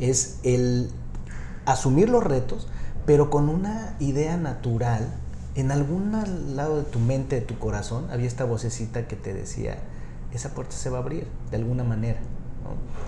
[0.00, 0.90] Es el
[1.64, 2.66] asumir los retos,
[3.08, 5.08] pero con una idea natural,
[5.54, 6.12] en algún
[6.54, 9.78] lado de tu mente, de tu corazón, había esta vocecita que te decía,
[10.34, 12.18] esa puerta se va a abrir de alguna manera.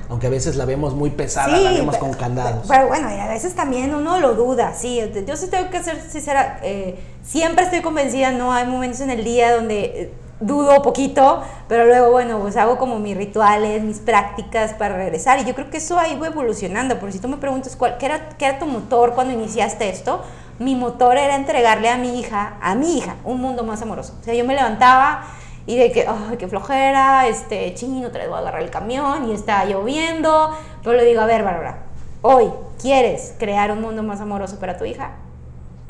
[0.08, 2.64] Aunque a veces la vemos muy pesada, la vemos con candados.
[2.66, 5.02] Pero bueno, a veces también uno lo duda, sí.
[5.26, 9.22] Yo sí tengo que ser sincera, eh, siempre estoy convencida, no hay momentos en el
[9.22, 14.74] día donde eh, dudo poquito, pero luego, bueno, pues hago como mis rituales, mis prácticas
[14.74, 15.38] para regresar.
[15.40, 16.98] Y yo creo que eso ahí va evolucionando.
[16.98, 20.22] Por si tú me preguntas, ¿cuál, qué, era, ¿qué era tu motor cuando iniciaste esto?
[20.58, 24.14] Mi motor era entregarle a mi hija, a mi hija, un mundo más amoroso.
[24.20, 25.24] O sea, yo me levantaba
[25.66, 29.32] y de que, ay, qué flojera, este, chino, vez voy a agarrar el camión y
[29.32, 30.50] está lloviendo.
[30.82, 31.84] Pero le digo, a ver, Bárbara,
[32.22, 32.50] hoy,
[32.80, 35.12] ¿quieres crear un mundo más amoroso para tu hija?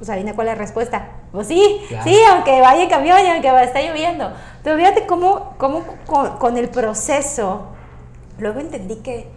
[0.01, 1.09] Pues adivina cuál es la respuesta.
[1.31, 4.33] Pues sí, sí, aunque vaya en camión y aunque esté lloviendo.
[4.65, 5.85] Pero fíjate cómo, cómo
[6.39, 7.67] con, el proceso,
[8.39, 9.29] luego entendí que,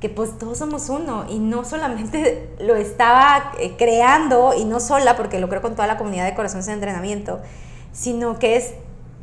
[0.00, 5.14] que pues todos somos uno y no solamente lo estaba eh, creando y no sola,
[5.14, 7.40] porque lo creo con toda la comunidad de corazones de entrenamiento,
[7.92, 8.72] sino que es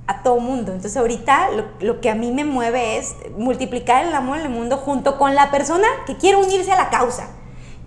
[0.06, 0.72] a todo mundo.
[0.72, 4.50] Entonces ahorita lo, lo, que a mí me mueve es multiplicar el amor en el
[4.52, 7.30] mundo junto con la persona que quiere unirse a la causa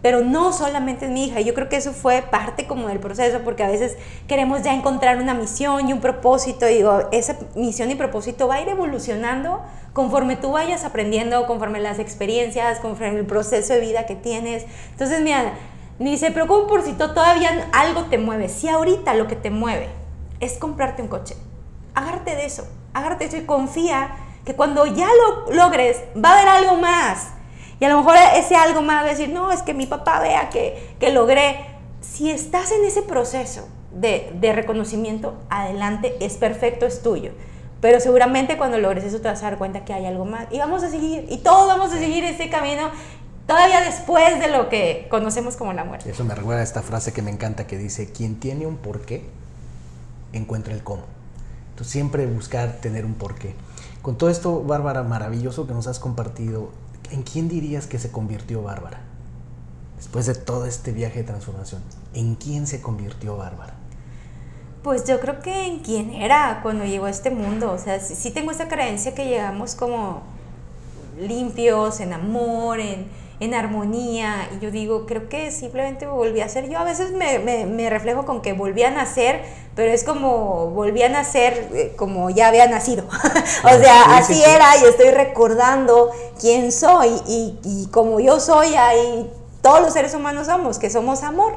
[0.03, 1.41] pero no solamente es mi hija.
[1.41, 5.19] Yo creo que eso fue parte como del proceso, porque a veces queremos ya encontrar
[5.19, 6.69] una misión y un propósito.
[6.69, 11.81] Y digo, esa misión y propósito va a ir evolucionando conforme tú vayas aprendiendo, conforme
[11.81, 14.65] las experiencias, conforme el proceso de vida que tienes.
[14.93, 15.55] Entonces, mira,
[15.99, 18.49] ni se preocupen por si todavía algo te mueve.
[18.49, 19.89] Si ahorita lo que te mueve
[20.39, 21.35] es comprarte un coche,
[21.95, 24.11] agárrate de eso, agárrate de eso y confía
[24.45, 27.33] que cuando ya lo logres va a haber algo más
[27.81, 30.49] y a lo mejor ese algo más a decir, no, es que mi papá vea
[30.51, 31.65] que, que logré.
[32.01, 37.33] Si estás en ese proceso de, de, reconocimiento, adelante, es perfecto, es tuyo.
[37.81, 40.47] Pero seguramente cuando logres eso te vas a dar cuenta que hay algo más.
[40.51, 42.91] Y vamos a seguir, y todos vamos a seguir ese camino
[43.47, 46.11] todavía después de lo que conocemos como la muerte.
[46.11, 49.25] Eso me recuerda a esta frase que me encanta que dice, quien tiene un porqué,
[50.33, 51.03] encuentra el cómo.
[51.71, 53.55] Entonces siempre buscar tener un porqué.
[54.03, 56.71] Con todo esto, Bárbara, maravilloso que nos has compartido,
[57.11, 59.01] ¿en quién dirías que se convirtió Bárbara?
[59.97, 61.83] Después de todo este viaje de transformación,
[62.15, 63.75] ¿en quién se convirtió Bárbara?
[64.83, 67.73] Pues yo creo que en quién era cuando llegó a este mundo.
[67.73, 70.23] O sea, sí, tengo esa creencia que llegamos como
[71.21, 73.09] limpios, en amor, en,
[73.41, 74.49] en armonía.
[74.57, 76.79] Y yo digo, creo que simplemente volví a ser yo.
[76.79, 79.43] A veces me, me, reflejo con que volví a nacer,
[79.75, 83.05] pero es como volví a nacer eh, como ya había nacido.
[83.65, 89.31] o sea, así era y estoy recordando quién soy y, y como yo soy, ahí
[89.63, 91.55] todos los seres humanos somos, que somos amor.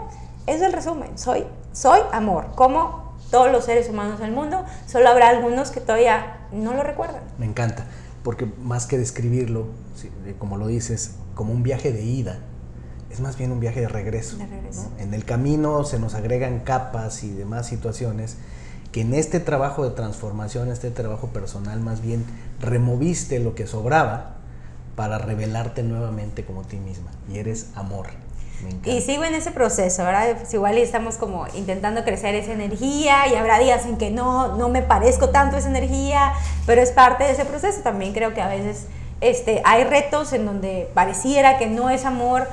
[0.48, 5.30] Es el resumen, soy, soy amor, como todos los seres humanos del mundo, solo habrá
[5.30, 7.22] algunos que todavía no lo recuerdan.
[7.38, 7.86] Me encanta,
[8.24, 9.68] porque más que describirlo,
[10.40, 12.40] como lo dices, como un viaje de ida,
[13.12, 14.38] es más bien un viaje de regreso.
[14.98, 18.38] En el camino se nos agregan capas y demás situaciones
[18.92, 22.26] que en este trabajo de transformación, este trabajo personal, más bien
[22.60, 24.36] removiste lo que sobraba
[24.96, 27.12] para revelarte nuevamente como ti misma.
[27.32, 28.08] Y eres amor.
[28.86, 30.38] y sigo en ese proceso, ¿verdad?
[30.38, 34.70] Pues igual estamos como intentando crecer esa energía y habrá días en que no, no
[34.70, 36.34] me parezco tanto esa energía,
[36.66, 37.82] pero es parte de ese proceso.
[37.82, 38.88] También creo que a veces
[39.22, 42.48] este, hay retos en donde pareciera que no es amor,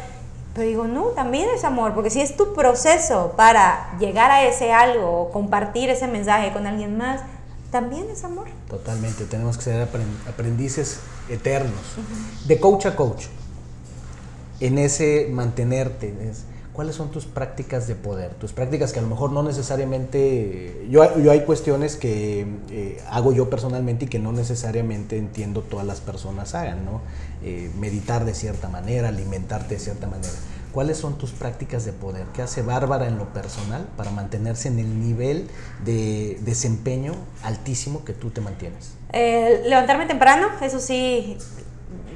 [0.55, 4.73] pero digo, no, también es amor, porque si es tu proceso para llegar a ese
[4.73, 7.21] algo o compartir ese mensaje con alguien más,
[7.71, 8.47] también es amor.
[8.69, 9.89] Totalmente, tenemos que ser
[10.29, 11.81] aprendices eternos,
[12.47, 13.27] de coach a coach,
[14.61, 16.15] en ese mantenerte.
[16.79, 18.35] ¿Cuáles son tus prácticas de poder?
[18.35, 23.33] Tus prácticas que a lo mejor no necesariamente, yo, yo hay cuestiones que eh, hago
[23.33, 27.01] yo personalmente y que no necesariamente entiendo todas las personas hagan, ¿no?
[27.43, 30.33] Eh, meditar de cierta manera, alimentarte de cierta manera.
[30.73, 32.25] ¿cuáles son tus prácticas de poder?
[32.35, 35.49] ¿Qué hace Bárbara en lo personal para mantenerse en el nivel
[35.85, 38.93] de desempeño altísimo que tú te mantienes?
[39.13, 41.37] Eh, levantarme temprano, eso sí,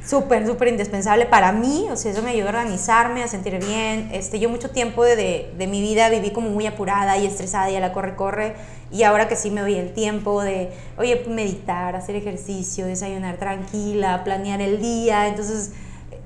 [0.06, 4.10] súper, súper indispensable para mí, o sea, eso me ayudó a organizarme, a sentir bien.
[4.12, 7.76] Este, yo mucho tiempo de, de, mi vida viví como muy apurada y estresada y
[7.76, 8.54] a la corre, corre,
[8.90, 14.22] y ahora que sí me doy el tiempo de, oye, meditar, hacer ejercicio, desayunar tranquila,
[14.24, 15.70] planear el día, entonces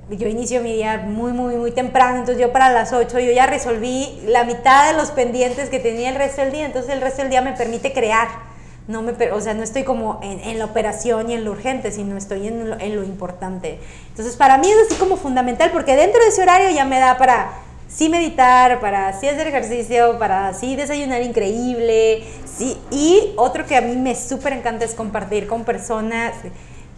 [0.09, 3.45] yo inicio mi día muy, muy, muy temprano, entonces yo para las 8 yo ya
[3.45, 7.21] resolví la mitad de los pendientes que tenía el resto del día, entonces el resto
[7.21, 8.46] del día me permite crear
[8.87, 12.17] no me, o sea, no estoy como en, la operación y en lo urgente, sino
[12.17, 13.79] estoy en lo, en lo, importante.
[14.09, 17.17] Entonces, para mí es así como fundamental, porque dentro de ese horario ya me da
[17.17, 17.51] para
[17.87, 23.81] sí meditar, para sí hacer ejercicio, para sí desayunar increíble, sí, y otro que a
[23.81, 26.33] mí me súper encanta es compartir con personas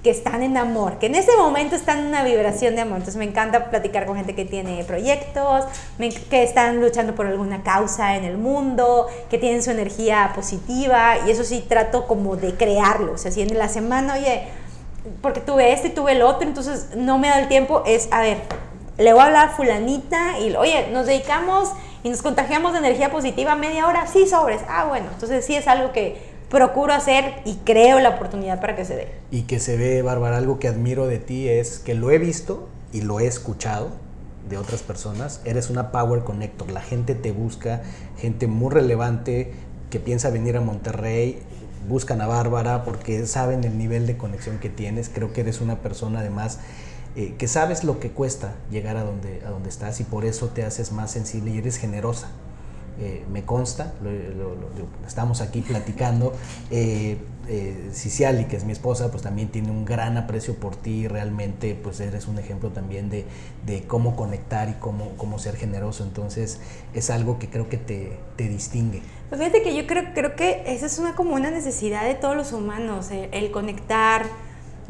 [0.03, 2.97] que están en amor, que en ese momento están en una vibración de amor.
[2.97, 5.65] Entonces me encanta platicar con gente que tiene proyectos,
[6.29, 11.31] que están luchando por alguna causa en el mundo, que tienen su energía positiva y
[11.31, 13.13] eso sí trato como de crearlo.
[13.13, 14.43] O sea, si en la semana, oye,
[15.21, 18.21] porque tuve este y tuve el otro, entonces no me da el tiempo, es, a
[18.21, 18.37] ver,
[18.97, 21.71] le voy a hablar a fulanita y, oye, nos dedicamos
[22.03, 24.61] y nos contagiamos de energía positiva media hora, sí, sobres.
[24.69, 28.85] Ah, bueno, entonces sí es algo que procuro hacer y creo la oportunidad para que
[28.85, 29.07] se dé.
[29.31, 32.67] Y que se ve, Bárbara, algo que admiro de ti es que lo he visto
[32.91, 33.89] y lo he escuchado
[34.49, 35.41] de otras personas.
[35.45, 36.71] Eres una power connector.
[36.71, 37.81] La gente te busca,
[38.17, 39.53] gente muy relevante
[39.89, 41.39] que piensa venir a Monterrey,
[41.87, 45.09] buscan a Bárbara porque saben el nivel de conexión que tienes.
[45.09, 46.59] Creo que eres una persona además
[47.15, 50.49] eh, que sabes lo que cuesta llegar a donde, a donde estás y por eso
[50.49, 52.29] te haces más sensible y eres generosa.
[53.01, 53.93] Eh, me consta,
[55.07, 56.33] estamos aquí platicando.
[56.69, 61.07] Eh, eh, Ciciali, que es mi esposa, pues también tiene un gran aprecio por ti,
[61.07, 63.25] realmente pues eres un ejemplo también de,
[63.65, 66.59] de cómo conectar y cómo, cómo, ser generoso, entonces
[66.93, 69.01] es algo que creo que te, te distingue.
[69.29, 72.35] Pues fíjate que yo creo, creo que esa es una como una necesidad de todos
[72.35, 74.25] los humanos, el conectar,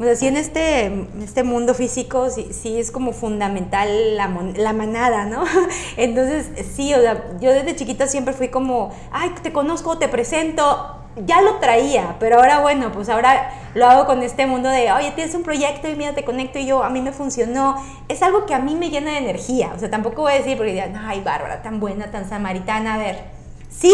[0.00, 4.72] o sea, sí en este, este mundo físico sí, sí es como fundamental la, la,
[4.72, 5.44] manada, ¿no?
[5.98, 10.96] Entonces, sí, o sea, yo desde chiquita siempre fui como, ay, te conozco, te presento,
[11.26, 15.10] ya lo traía, pero ahora bueno, pues ahora lo hago con este mundo de, oye,
[15.10, 17.76] tienes un proyecto y mira, te conecto y yo, a mí me funcionó.
[18.08, 20.56] Es algo que a mí me llena de energía, o sea, tampoco voy a decir
[20.56, 23.24] porque digan, ay, Bárbara, tan buena, tan samaritana, a ver,
[23.68, 23.92] sí,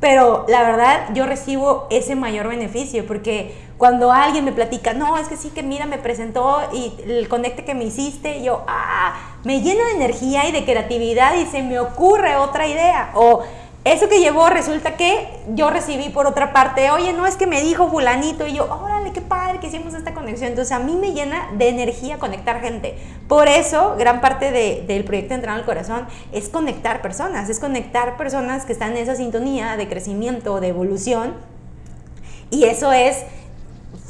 [0.00, 5.28] pero la verdad yo recibo ese mayor beneficio porque cuando alguien me platica, no, es
[5.28, 9.60] que sí, que mira, me presentó y el conecte que me hiciste, yo, ah, me
[9.60, 13.12] llena de energía y de creatividad y se me ocurre otra idea.
[13.14, 13.44] O
[13.92, 17.60] eso que llevó resulta que yo recibí por otra parte, oye, no es que me
[17.60, 20.50] dijo fulanito y yo, órale, qué padre que hicimos esta conexión.
[20.50, 22.98] Entonces a mí me llena de energía conectar gente.
[23.28, 24.50] Por eso, gran parte
[24.86, 29.16] del proyecto Entrar al Corazón es conectar personas, es conectar personas que están en esa
[29.16, 31.34] sintonía de crecimiento, de evolución.
[32.50, 33.24] Y eso es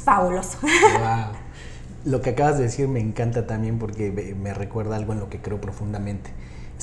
[0.03, 0.57] fabuloso.
[2.05, 5.41] Lo que acabas de decir me encanta también porque me recuerda algo en lo que
[5.41, 6.31] creo profundamente.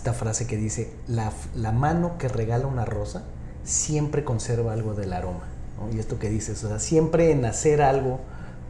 [0.07, 3.25] Esta frase que dice, la, la mano que regala una rosa
[3.64, 5.49] siempre conserva algo del aroma.
[5.92, 8.21] Y esto que dices, o sea, siempre en hacer algo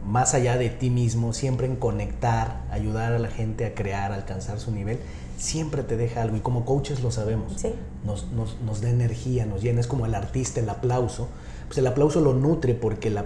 [0.03, 4.15] más allá de ti mismo, siempre en conectar, ayudar a la gente a crear, a
[4.15, 4.97] alcanzar su nivel,
[5.37, 6.37] siempre te deja algo.
[6.37, 7.63] Y como coaches lo sabemos,
[8.03, 11.27] nos, nos, nos da energía, nos llena, es como el artista, el aplauso
[11.67, 13.25] pues el aplauso lo nutre porque la,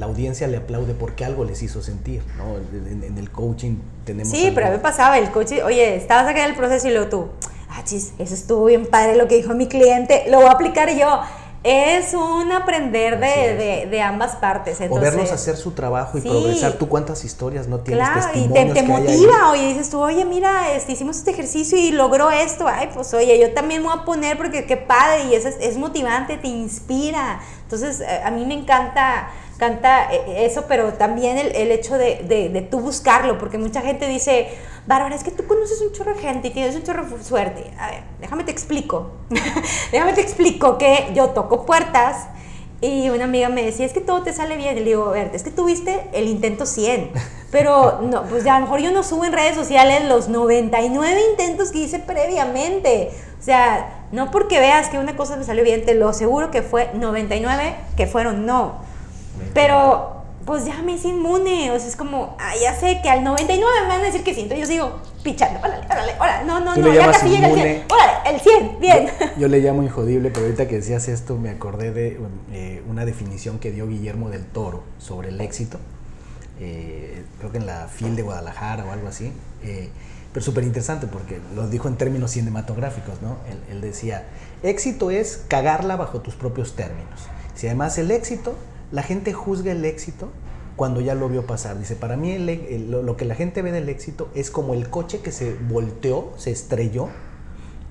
[0.00, 2.56] audiencia le aplaude porque algo les hizo sentir, ¿no?
[2.56, 4.32] En, el coaching tenemos...
[4.32, 7.08] Sí, pero a mí pasaba, el coaching, oye, estabas acá en el proceso y luego
[7.08, 7.26] tú,
[7.72, 10.94] ah, chis, eso estuvo bien padre lo que dijo mi cliente, lo voy a aplicar
[10.96, 11.20] yo
[11.64, 14.80] es un aprender de, de, ambas partes.
[14.88, 16.72] o verlos hacer su trabajo y progresar.
[16.72, 18.04] ¿Tú cuántas historias no tienes?
[18.04, 19.50] Claro, y te, motiva.
[19.52, 22.66] Oye, dices tú, oye, mira, este, hicimos este ejercicio y logró esto.
[22.66, 25.26] Ay, pues oye, yo también me voy a poner porque qué padre.
[25.26, 27.40] Y eso es, es motivante, te inspira.
[27.62, 32.24] Entonces, eh, a mí me encanta canta eh, eso, pero también el, el hecho de,
[32.26, 34.48] de, de, tú buscarlo, porque mucha gente dice,
[34.86, 37.70] Bárbara, es que tú conoces un chorro de gente y tienes un chorro de suerte.
[37.78, 39.12] A ver, déjame te explico.
[39.92, 42.26] déjame te explico que yo toco puertas
[42.80, 44.76] y una amiga me decía, es que todo te sale bien.
[44.76, 47.12] Y le digo, a ver, es que tuviste el intento 100.
[47.52, 51.20] Pero no, pues ya a lo mejor yo no subo en redes sociales los 99
[51.30, 53.12] intentos que hice previamente.
[53.38, 56.62] O sea, no porque veas que una cosa me salió bien, te lo aseguro que
[56.62, 58.80] fue 99 que fueron no.
[59.54, 61.70] Pero pues ya me hice inmune.
[61.70, 64.34] O sea, es como, ah, ya sé que al 99 me van a decir que
[64.34, 64.42] sí.
[64.42, 65.60] Entonces yo sigo pichando.
[65.60, 66.44] Órale, órale, órale.
[66.44, 67.84] No, no, no, ya casi llega el 100.
[67.90, 69.08] Órale, el 100, bien.
[69.38, 72.20] Yo, le llamo injodible, pero ahorita que decías esto me acordé de
[72.52, 75.78] eh, una definición que dio Guillermo del Toro sobre el éxito.
[76.60, 79.32] Eh, creo que en la FIL de Guadalajara o algo así.
[79.62, 79.88] Eh,
[80.32, 83.36] pero súper interesante porque lo dijo en términos cinematográficos, ¿no?
[83.70, 84.24] Él, decía,
[84.62, 87.20] éxito es cagarla bajo tus propios términos.
[87.54, 88.56] Si además el éxito,
[88.92, 90.28] la gente juzga el éxito
[90.76, 91.78] cuando ya lo vio pasar.
[91.78, 95.32] Dice, para mí lo, que la gente ve del éxito es como el coche que
[95.32, 97.08] se volteó, se estrelló.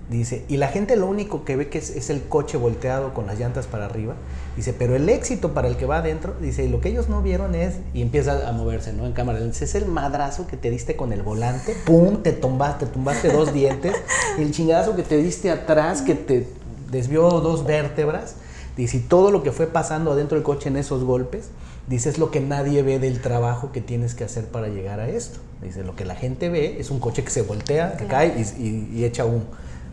[0.09, 3.27] Dice, y la gente lo único que ve que es, es el coche volteado con
[3.27, 4.15] las llantas para arriba.
[4.57, 7.55] Dice, pero el éxito para el que va adentro, dice, lo que ellos no vieron
[7.55, 9.05] es, y empieza a moverse, ¿no?
[9.05, 12.87] En cámara, dice, es el madrazo que te diste con el volante, pum, te tumbaste,
[12.87, 13.95] tumbaste dos dientes,
[14.37, 16.45] el chingadazo que te diste atrás, que te
[16.91, 18.35] desvió dos vértebras,
[18.77, 21.49] dice, y todo lo que fue pasando adentro del coche en esos golpes,
[21.87, 25.09] dice, es lo que nadie ve del trabajo que tienes que hacer para llegar a
[25.09, 25.39] esto.
[25.61, 28.89] Dice, lo que la gente ve es un coche que se voltea, que cae y,
[28.93, 29.43] y echa un...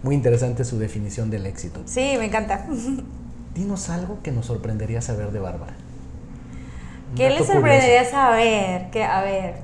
[0.03, 1.81] Muy interesante su definición del éxito.
[1.85, 2.67] Sí, me encanta.
[3.59, 5.75] dinos algo que nos sorprendería saber de Bárbara.
[7.17, 8.91] ¿Qué le sorprendería saber?
[8.91, 9.55] Que, a ver,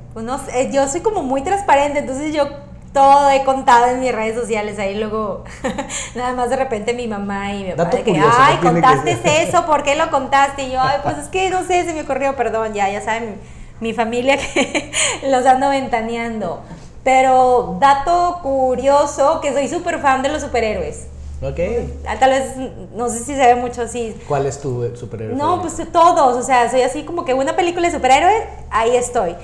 [0.55, 2.49] eh, yo soy como muy transparente, entonces yo
[2.95, 5.45] todo he contado en mis redes sociales, ahí luego
[6.15, 9.83] nada más de repente mi mamá y mi papá de que, ay, contaste eso, ¿por
[9.83, 10.63] qué lo contaste?
[10.63, 13.41] Y yo, ay, pues es que no sé, se me ocurrió, perdón, ya, ya saben,
[13.81, 14.93] mi, familia que
[15.29, 16.63] los ando ventaneando.
[17.03, 21.09] Pero dato curioso, que soy súper fan de los superhéroes.
[21.43, 21.59] Ok.
[22.07, 22.57] Ah, tal vez,
[22.95, 24.17] no sé si se ve mucho así.
[24.27, 25.37] ¿Cuál es tu superhéroe?
[25.37, 29.37] No, pues todos, o sea, soy así como que una película de superhéroes, ahí estoy.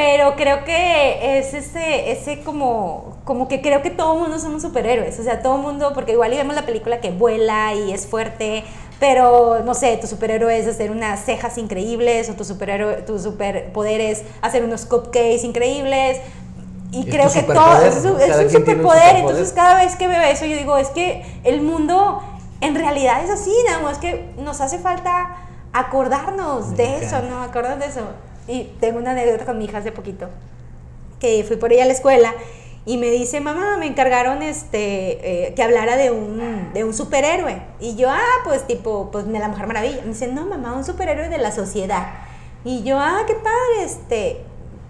[0.00, 5.18] Pero creo que es ese, ese como, como que creo que todo mundo somos superhéroes,
[5.20, 8.64] o sea, todo mundo, porque igual vemos la película que vuela y es fuerte,
[8.98, 14.00] pero no sé, tu superhéroe es hacer unas cejas increíbles o tu superhéroe, tu superpoder
[14.00, 16.16] es hacer unos cupcakes increíbles,
[16.92, 19.16] y creo que todo es, un superpoder.
[19.16, 22.22] Entonces, cada vez que veo eso, yo digo, es que el mundo
[22.62, 25.36] en realidad es así, nada más que nos hace falta
[25.74, 27.42] acordarnos de eso, ¿no?
[27.42, 28.29] Acordarnos de eso.
[28.50, 30.28] Y tengo una anécdota con mi hija hace poquito,
[31.20, 32.34] que fui por ella a la escuela
[32.84, 37.62] y me dice, mamá, me encargaron este, eh, que hablara de un, de un superhéroe.
[37.78, 40.00] Y yo, ah, pues tipo, pues de la Mujer Maravilla.
[40.02, 42.14] Me dice, no, mamá, un superhéroe de la sociedad.
[42.64, 44.40] Y yo, ah, qué padre, este,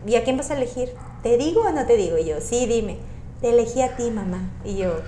[0.07, 0.95] ¿y a quién vas a elegir?
[1.23, 2.19] ¿te digo o no te digo?
[2.19, 2.99] Y yo, sí, dime.
[3.41, 4.51] Te elegí a ti, mamá.
[4.65, 5.01] Y yo,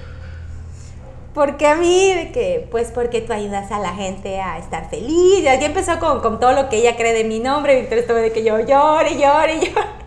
[1.35, 2.13] ¿por qué a mí?
[2.15, 5.41] De que, pues porque tú ayudas a la gente a estar feliz.
[5.41, 7.81] Y aquí empezó con, con todo lo que ella cree de mi nombre.
[7.81, 10.03] Victoria estaba de que yo llore, llore, llore.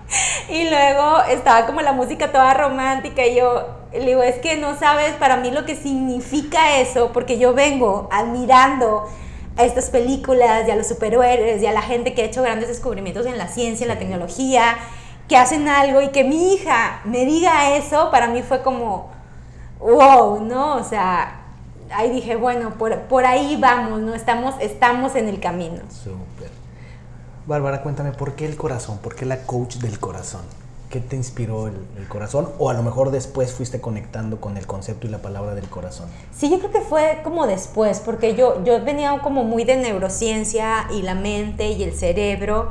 [0.50, 4.78] Y luego estaba como la música toda romántica y yo le digo, es que no
[4.78, 9.08] sabes para mí lo que significa eso, porque yo vengo admirando
[9.58, 12.68] a estas películas y a los superhéroes y a la gente que ha hecho grandes
[12.68, 14.78] descubrimientos en la ciencia, en la tecnología
[15.28, 19.10] que hacen algo y que mi hija me diga eso, para mí fue como,
[19.92, 20.76] wow, ¿no?
[20.76, 21.42] O sea,
[21.92, 24.14] ahí dije, bueno, por, por ahí vamos, ¿no?
[24.16, 25.82] Estamos, estamos en el camino.
[25.90, 26.50] Súper.
[27.46, 28.98] Bárbara, cuéntame, ¿por qué el corazón?
[28.98, 30.42] ¿Por qué la coach del corazón?
[30.90, 32.50] ¿Qué te inspiró el, el, corazón?
[32.58, 36.08] O a lo mejor después fuiste conectando con el concepto y la palabra del corazón.
[36.36, 40.88] Sí, yo creo que fue como después, porque yo, yo venía como muy de neurociencia
[40.92, 42.70] y la mente y el cerebro.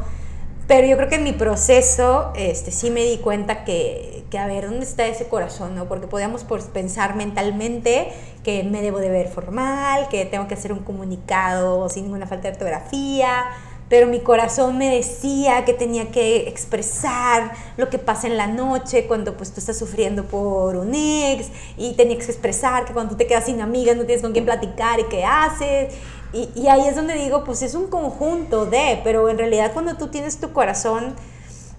[0.67, 4.47] Pero yo creo que en mi proceso este, sí me di cuenta que, que, a
[4.47, 5.75] ver, ¿dónde está ese corazón?
[5.75, 5.87] ¿no?
[5.87, 8.09] Porque podíamos pensar mentalmente
[8.43, 12.49] que me debo de ver formal, que tengo que hacer un comunicado sin ninguna falta
[12.49, 13.45] de ortografía,
[13.89, 19.07] pero mi corazón me decía que tenía que expresar lo que pasa en la noche
[19.07, 23.19] cuando pues tú estás sufriendo por un ex y tenía que expresar que cuando tú
[23.19, 25.95] te quedas sin amigas no tienes con quién platicar y qué haces
[26.35, 30.09] y, ahí es donde digo, pues es un conjunto de, pero en realidad cuando tú
[30.09, 31.15] tienes tu corazón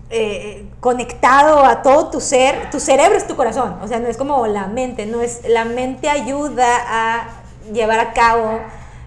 [0.10, 4.16] eh, conectado a todo tu ser, tu cerebro es tu corazón, o sea, no es
[4.16, 7.28] como la mente, no es, la mente ayuda a
[7.74, 8.60] llevar a cabo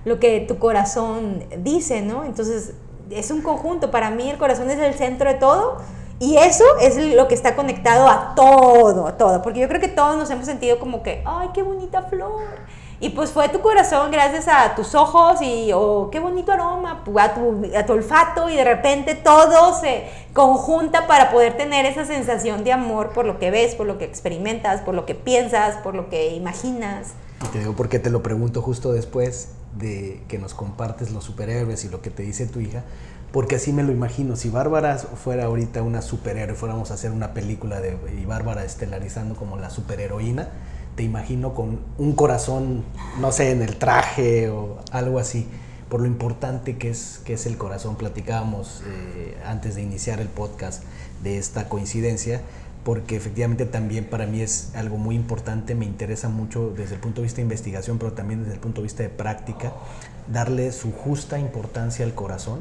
[0.05, 2.24] lo que tu corazón dice, ¿no?
[2.24, 2.74] Entonces,
[3.11, 5.78] es un conjunto, para mí el corazón es el centro de todo.
[6.20, 9.40] Y eso es lo que está conectado a todo, a todo.
[9.40, 12.42] Porque yo creo que todos nos hemos sentido como que, ay, qué bonita flor
[13.01, 17.34] y pues fue tu corazón gracias a tus ojos y, oh, qué bonito aroma, a
[17.34, 22.64] tu, a tu olfato y de repente todo se conjunta para poder tener esa sensación
[22.64, 25.94] de amor por lo que ves, por lo que experimentas, por lo que piensas, por
[25.94, 27.12] lo que imaginas.
[27.44, 31.84] Y te digo porque te lo pregunto justo después de que nos compartes los superhéroes
[31.84, 32.82] y lo que te dice tu hija,
[33.30, 34.34] porque así me lo imagino.
[34.34, 39.36] Si Bárbara fuera ahorita una superhéroe, fuéramos a hacer una película de y Bárbara estelarizando
[39.36, 40.49] como la superheroína,
[40.99, 42.82] te imagino con un corazón,
[43.20, 45.46] no sé, en el traje o algo así,
[45.88, 47.94] por lo importante que es, que es el corazón.
[47.94, 50.82] Platicábamos eh, antes de iniciar el podcast
[51.22, 52.40] de esta coincidencia,
[52.82, 57.20] porque efectivamente también para mí es algo muy importante, me interesa mucho desde el punto
[57.20, 59.74] de vista de investigación, pero también desde el punto de vista de práctica,
[60.26, 62.59] darle su justa importancia al corazón,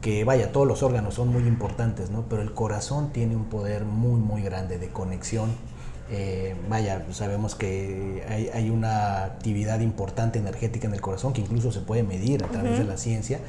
[0.00, 2.24] que vaya, todos los órganos son muy importantes, ¿no?
[2.30, 5.50] Pero el corazón tiene un poder muy, muy grande de conexión
[6.10, 11.80] Eh, vaya, sabemos que hay, una actividad importante energética en el corazón que incluso se
[11.80, 13.40] puede medir a través de la ciencia,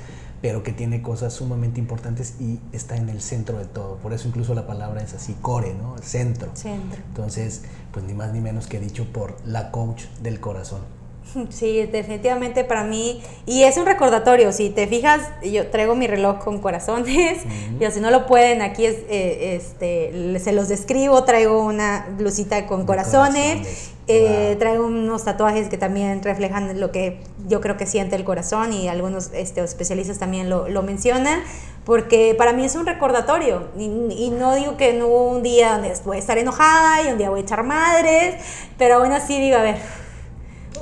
[0.42, 3.98] pero que tiene cosas sumamente importantes y está en el centro de todo.
[3.98, 5.98] Por eso incluso la palabra es así, core, ¿no?
[6.02, 6.50] Centro.
[6.54, 7.00] Centro.
[7.08, 10.97] Entonces, pues ni más ni menos que dicho por la coach del corazón.
[11.50, 16.44] Sí, definitivamente para mí, y es un recordatorio, si te fijas, yo traigo mi reloj
[16.44, 17.44] con corazones,
[17.80, 22.66] y si no lo pueden, aquí es, eh, este, se los describo, traigo una blusita
[22.68, 28.16] con corazones, eh, traigo unos tatuajes que también reflejan lo que yo creo que siente
[28.16, 31.42] el corazón, y algunos este, especialistas también lo, lo mencionan,
[31.86, 35.74] porque para mí es un recordatorio, y, y, no digo que no hubo un día
[35.74, 38.36] donde voy a estar enojada, y un día voy a echar madres,
[38.78, 39.78] pero aún así digo, a ver,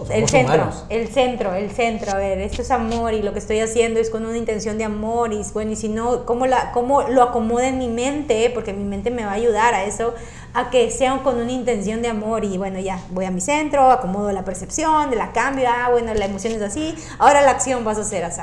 [0.10, 2.12] el centro, el centro, el centro.
[2.12, 4.84] A ver, esto es amor y lo que estoy haciendo es con una intención de
[4.84, 5.34] amor.
[5.34, 8.50] Y bueno, y si no, ¿cómo, la, cómo lo acomodo en mi mente?
[8.54, 10.14] Porque mi mente me va a ayudar a eso,
[10.54, 12.44] a que sea con una intención de amor.
[12.44, 15.68] Y bueno, ya voy a mi centro, acomodo la percepción, de la cambio.
[15.70, 16.96] Ah, bueno, la emoción es así.
[17.20, 18.42] Ahora la acción vas a hacer así.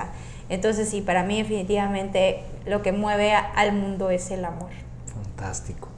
[0.48, 4.70] Entonces, sí, para mí, definitivamente, lo que mueve al mundo es el amor.
[5.14, 5.88] Fantástico.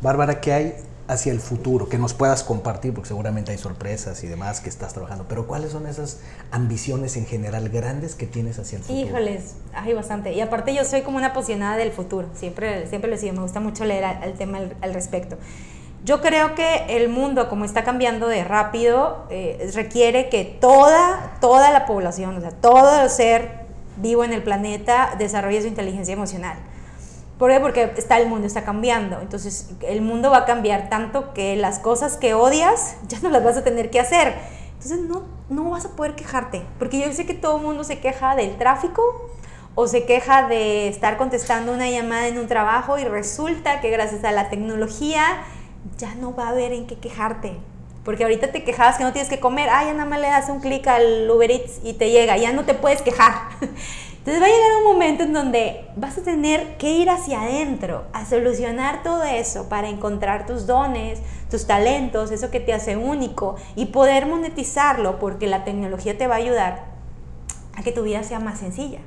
[0.00, 0.74] Bárbara, ¿qué hay
[1.12, 4.92] hacia el futuro, que nos puedas compartir, porque seguramente hay sorpresas y demás que estás
[4.92, 6.18] trabajando, pero ¿cuáles son esas
[6.50, 9.08] ambiciones en general grandes que tienes hacia el futuro?
[9.08, 10.32] Híjoles, hay bastante.
[10.32, 13.60] Y aparte yo soy como una apasionada del futuro, siempre, siempre lo digo, me gusta
[13.60, 15.36] mucho leer el tema al, respecto.
[16.04, 21.70] Yo creo que el mundo, como está cambiando de rápido, eh, requiere que toda, toda
[21.70, 23.62] la población, o sea, todo ser
[23.98, 26.56] vivo en el planeta desarrolle su inteligencia emocional
[27.42, 27.58] ¿Por qué?
[27.58, 29.20] Porque está el mundo está cambiando.
[29.20, 33.42] Entonces, el mundo va a cambiar tanto que las cosas que odias ya no las
[33.42, 34.36] vas a tener que hacer.
[34.74, 36.62] Entonces, no, no vas a poder quejarte.
[36.78, 39.02] Porque yo sé que todo el mundo se queja del tráfico
[39.74, 44.22] o se queja de estar contestando una llamada en un trabajo y resulta que gracias
[44.22, 45.42] a la tecnología
[45.98, 47.56] ya no va a haber en qué quejarte.
[48.04, 50.48] Porque ahorita te quejabas que no tienes que comer, ah, ya nada más le das
[50.48, 53.34] un clic al Uber Eats y te llega, ya no te puedes quejar.
[54.24, 58.04] Entonces va a llegar un momento en donde vas a tener que ir hacia adentro,
[58.12, 61.18] a solucionar todo eso para encontrar tus dones,
[61.50, 66.36] tus talentos, eso que te hace único y poder monetizarlo porque la tecnología te va
[66.36, 66.84] a ayudar
[67.74, 69.00] a que tu vida sea más sencilla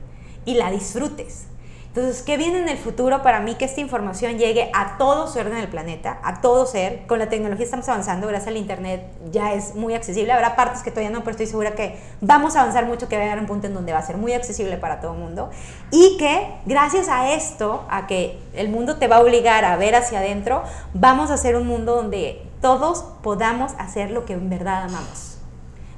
[0.43, 1.47] y la disfrutes.
[1.96, 3.56] Entonces, ¿qué viene en el futuro para mí?
[3.56, 7.08] Que esta información llegue a todo ser en el planeta, a todo ser.
[7.08, 10.34] Con la tecnología estamos avanzando, gracias al Internet ya es muy accesible.
[10.34, 13.22] Habrá partes que todavía no, pero estoy segura que vamos a avanzar mucho, que va
[13.22, 15.50] a llegar un punto en donde va a ser muy accesible para todo el mundo.
[15.89, 19.96] Y que gracias a esto, a que el mundo te va a obligar a ver
[19.96, 24.84] hacia adentro, vamos a hacer un mundo donde todos podamos hacer lo que en verdad
[24.84, 25.38] amamos.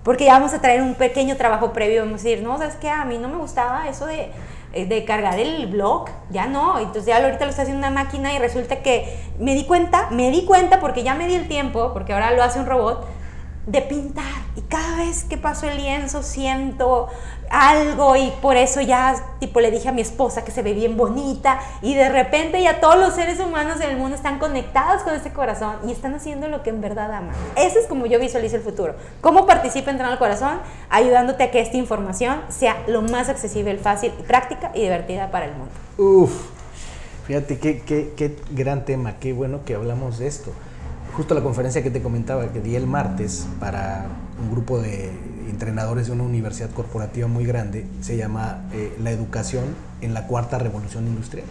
[0.04, 2.88] Porque ya vamos a traer un pequeño trabajo previo, vamos a decir, no, ¿sabes qué?
[2.88, 4.32] A mí no me gustaba eso de
[4.74, 8.40] de cargar el blog, ya no, entonces ya ahorita lo está haciendo una máquina y
[8.40, 12.14] resulta que me di cuenta, me di cuenta porque ya me di el tiempo, porque
[12.14, 13.06] ahora lo hace un robot,
[13.68, 14.26] de pintar.
[14.56, 17.10] Y cada vez que paso el lienzo siento
[17.50, 20.98] algo y por eso ya tipo le dije a mi esposa que se ve bien
[20.98, 25.14] bonita y de repente ya todos los seres humanos en el mundo están conectados con
[25.14, 27.36] ese corazón y están haciendo lo que en verdad aman.
[27.56, 28.96] Eso es como yo visualizo el futuro.
[29.22, 30.60] ¿Cómo participa entrando al corazón?
[30.90, 35.52] Ayudándote a que esta información sea lo más accesible, fácil, práctica y divertida para el
[35.52, 35.72] mundo.
[35.98, 36.32] Uf,
[37.26, 40.52] fíjate qué, qué, qué gran tema, qué bueno que hablamos de esto
[41.18, 44.06] justo la conferencia que te comentaba que di el martes para
[44.40, 45.12] un grupo de
[45.50, 49.64] entrenadores de una universidad corporativa muy grande, se llama eh, La educación
[50.02, 51.48] en la cuarta revolución industrial.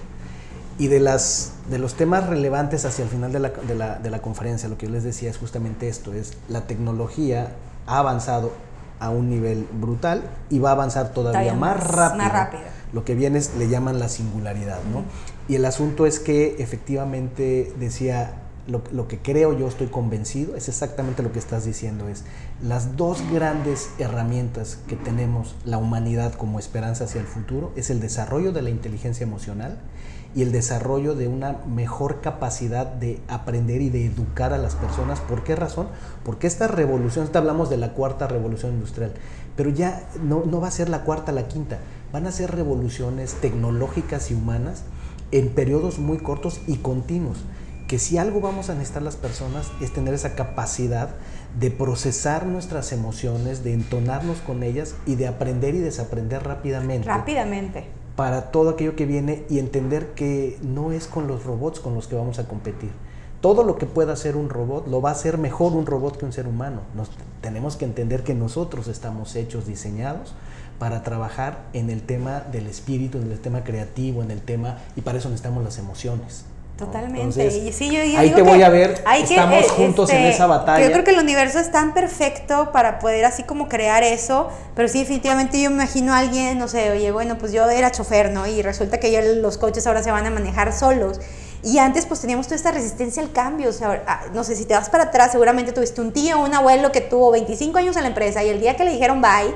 [0.78, 4.08] Y de, las, de los temas relevantes hacia el final de la, de, la, de
[4.08, 7.48] la conferencia, lo que yo les decía es justamente esto, es la tecnología
[7.88, 8.52] ha avanzado
[9.00, 12.22] a un nivel brutal y va a avanzar todavía, más, rápido.
[12.22, 12.62] Más rápido.
[12.92, 15.02] Lo que viene es, le llaman la singularidad, ¿no?
[15.48, 21.22] Y el asunto es que efectivamente decía, lo, que creo yo, estoy convencido, es exactamente
[21.22, 22.24] lo que estás diciendo, es
[22.62, 28.00] las dos grandes herramientas que tenemos la humanidad como esperanza hacia el futuro, es el
[28.00, 29.78] desarrollo de la inteligencia emocional
[30.34, 35.20] y el desarrollo de una mejor capacidad de aprender y de educar a las personas.
[35.20, 35.88] ¿Por qué razón?
[36.24, 39.12] Porque esta revolución, hablamos de la cuarta revolución industrial,
[39.56, 41.78] pero ya no, no va a ser la cuarta, la quinta,
[42.12, 44.82] van a ser revoluciones tecnológicas y humanas
[45.32, 47.38] en periodos muy cortos y continuos
[47.86, 51.10] que si algo vamos a necesitar las personas es tener esa capacidad
[51.58, 57.06] de procesar nuestras emociones, de entonarnos con ellas y de aprender y desaprender rápidamente.
[57.06, 57.84] Rápidamente.
[58.16, 62.08] Para todo aquello que viene y entender que no es con los robots con los
[62.08, 62.90] que vamos a competir.
[63.40, 66.24] Todo lo que pueda hacer un robot lo va a hacer mejor un robot que
[66.24, 66.80] un ser humano.
[66.94, 67.10] Nos,
[67.40, 70.34] tenemos que entender que nosotros estamos hechos, diseñados
[70.80, 75.02] para trabajar en el tema del espíritu, en el tema creativo, en el tema, y
[75.02, 76.44] para eso necesitamos las emociones
[76.76, 77.48] Totalmente.
[78.16, 79.02] ahí te voy a ver.
[79.18, 80.84] Estamos eh, juntos en este, esa batalla.
[80.84, 84.86] Yo creo que el universo es tan perfecto para poder así como crear eso, pero
[84.86, 88.30] sí, definitivamente yo me imagino a alguien, no sé, oye, bueno, pues yo era chofer,
[88.30, 88.46] ¿no?
[88.46, 91.18] Y resulta que los coches ahora se van a manejar solos.
[91.62, 93.70] Y antes pues teníamos toda esta resistencia al cambio.
[93.70, 96.54] O sea, ah, no sé, si te vas para atrás, seguramente tuviste un tío, un
[96.54, 99.54] abuelo que tuvo 25 años en la empresa y el día que le dijeron bye,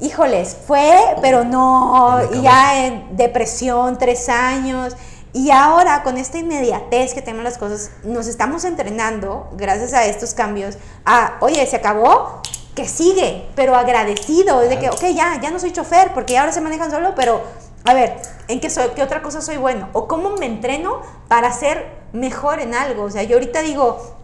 [0.00, 4.96] híjoles, fue, pero no, y ya en depresión, tres años.
[5.32, 10.34] Y ahora con esta inmediatez que tenemos las cosas, nos estamos entrenando, gracias a estos
[10.34, 12.42] cambios, a, oye, se acabó,
[12.74, 16.60] que sigue, pero agradecido, de que, ok, ya, ya no soy chofer, porque ahora se
[16.60, 17.42] manejan solo, pero,
[17.84, 19.88] a ver, ¿en qué, soy, qué otra cosa soy bueno?
[19.92, 23.04] ¿O cómo me entreno para ser mejor en algo?
[23.04, 24.19] O sea, yo ahorita digo,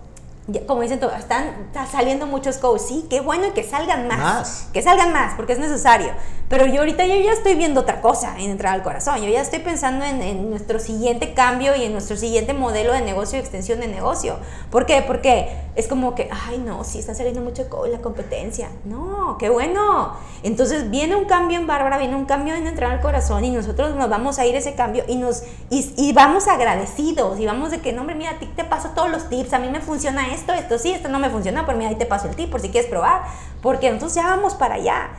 [0.66, 5.34] como dicen, están, saliendo muchos coaches, sí, qué bueno que salgan más, que salgan más,
[5.34, 6.12] porque es necesario.
[6.48, 9.40] Pero yo ahorita yo ya estoy viendo otra cosa en entrar al corazón, yo ya
[9.40, 13.80] estoy pensando en, nuestro siguiente cambio y en nuestro siguiente modelo de negocio y extensión
[13.80, 14.36] de negocio.
[14.70, 15.02] ¿Por qué?
[15.04, 18.70] Porque es como que, ay no, sí está saliendo mucho coach la competencia.
[18.84, 20.12] No, qué bueno.
[20.44, 23.96] Entonces viene un cambio en Bárbara, viene un cambio en entrar al corazón y nosotros
[23.96, 27.80] nos vamos a ir ese cambio y, nos, y, y vamos agradecidos y vamos de
[27.80, 30.32] que, no hombre, mira, a ti te paso todos los tips, a mí me funciona
[30.36, 32.60] esto, esto sí, esto no me funciona, pero mira, ahí te paso el tip por
[32.60, 33.22] si quieres probar,
[33.62, 35.10] porque entonces ya vamos para allá.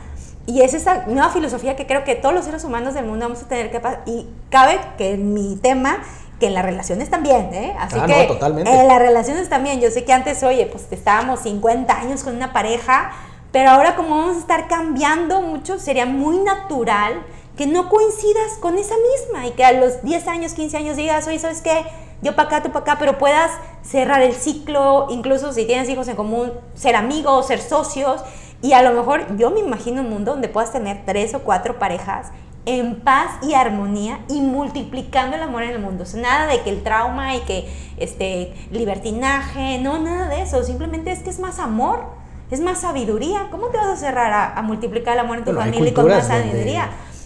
[0.46, 3.44] Y es esa nueva filosofía que creo que todos los seres humanos del mundo vamos
[3.44, 4.04] a tener que pasar.
[4.06, 5.98] Y cabe que en mi tema,
[6.40, 7.76] que en las relaciones también, ¿eh?
[7.78, 9.82] Así ah, que en las relaciones también.
[9.82, 13.12] Yo sé que antes, oye, pues estábamos 50 años con una pareja,
[13.52, 17.26] pero ahora como vamos a estar cambiando mucho, sería muy natural
[17.58, 21.28] que no coincidas con esa misma y que a los 10 años, 15 años digas,
[21.28, 21.86] oye, ¿sabes qué?
[22.22, 23.52] Yo para acá, tú para acá, pero puedas
[23.84, 28.22] cerrar el ciclo, incluso si tienes hijos en común, ser amigos, ser socios
[28.62, 31.78] y a lo mejor yo me imagino un mundo donde puedas tener tres o cuatro
[31.78, 32.32] parejas
[32.66, 36.04] en paz y armonía y multiplicando el amor en el mundo.
[36.04, 40.62] O sea, nada de que el trauma y que este libertinaje, no, nada de eso.
[40.64, 42.04] Simplemente es que es más amor,
[42.52, 43.48] es más sabiduría.
[43.52, 46.28] ¿Cómo te vas a cerrar a, multiplicar el amor en tu familia y con más
[46.28, 46.90] sabiduría?
[46.90, 47.17] Donde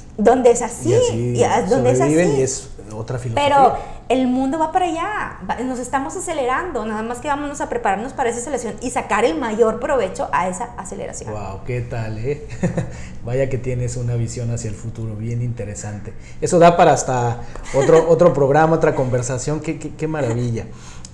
[0.46, 2.14] es así, y donde es así.
[2.14, 3.48] Y es otra filosofía.
[3.50, 3.78] Pero
[4.10, 8.30] el mundo va para allá, nos estamos acelerando, nada más que vámonos a prepararnos para
[8.30, 11.32] esa aceleración y sacar el mayor provecho a esa aceleración.
[11.32, 12.48] Wow, qué tal, eh?
[13.26, 16.14] Vaya que tienes una visión hacia el futuro, bien interesante.
[16.42, 17.42] Eso da para hasta
[17.74, 20.66] otro, otro programa, otra conversación, qué, qué, maravilla.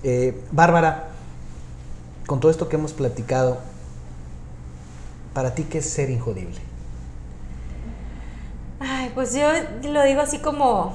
[0.03, 1.10] Eh, Bárbara,
[2.26, 3.60] con todo esto que hemos platicado,
[5.34, 6.66] ¿para ti qué es ser injodible?
[8.80, 9.47] Ay, pues yo
[9.84, 10.93] lo digo así como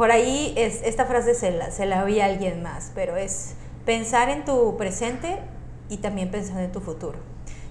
[0.00, 3.52] por ahí es, esta frase se la, se la oí a alguien más, pero es
[3.84, 5.38] pensar en tu presente
[5.90, 7.18] y también pensar en tu futuro.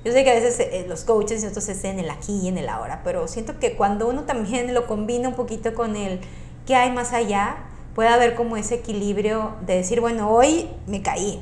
[0.05, 2.69] Yo sé que a veces eh, los coaches entonces en el aquí y en el
[2.69, 6.21] ahora, pero siento que cuando uno también lo combina un poquito con el
[6.67, 7.57] qué hay más allá,
[7.95, 11.41] puede haber como ese equilibrio de decir, bueno, hoy me caí,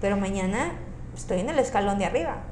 [0.00, 0.74] pero mañana
[1.16, 2.42] estoy en el escalón de arriba.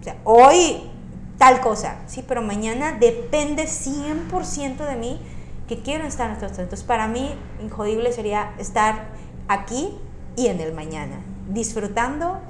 [0.00, 0.90] O sea, hoy
[1.38, 5.20] tal cosa, sí, pero mañana depende 100% de mí
[5.68, 9.08] que quiero estar en estos Entonces, para mí, injodible sería estar
[9.48, 9.98] aquí
[10.36, 11.16] y en el mañana,
[11.48, 12.40] disfrutando,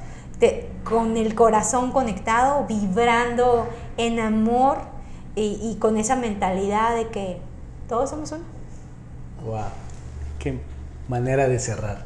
[0.84, 3.66] con el corazón conectado, vibrando
[3.96, 4.78] en amor
[5.34, 7.38] y, con esa mentalidad de que
[7.88, 8.44] todos somos uno.
[9.44, 9.64] ¡Wow!
[10.38, 10.58] ¡Qué
[11.08, 12.04] manera de cerrar!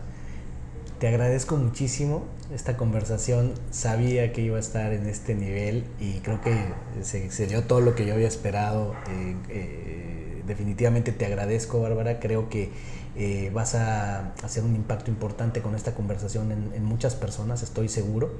[0.98, 2.22] Te agradezco muchísimo
[2.52, 3.54] esta conversación.
[3.70, 6.54] Sabía que iba a estar en este nivel y creo que
[7.02, 8.94] se, dio todo lo que yo había esperado.
[9.08, 12.20] Eh, eh, definitivamente te agradezco, Bárbara.
[12.20, 12.70] Creo que
[13.16, 18.30] eh, vas a hacer un impacto importante con esta conversación en, muchas personas, estoy seguro.